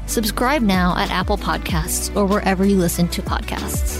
[0.08, 4.00] Subscribe now at Apple Podcasts or wherever you listen to podcasts.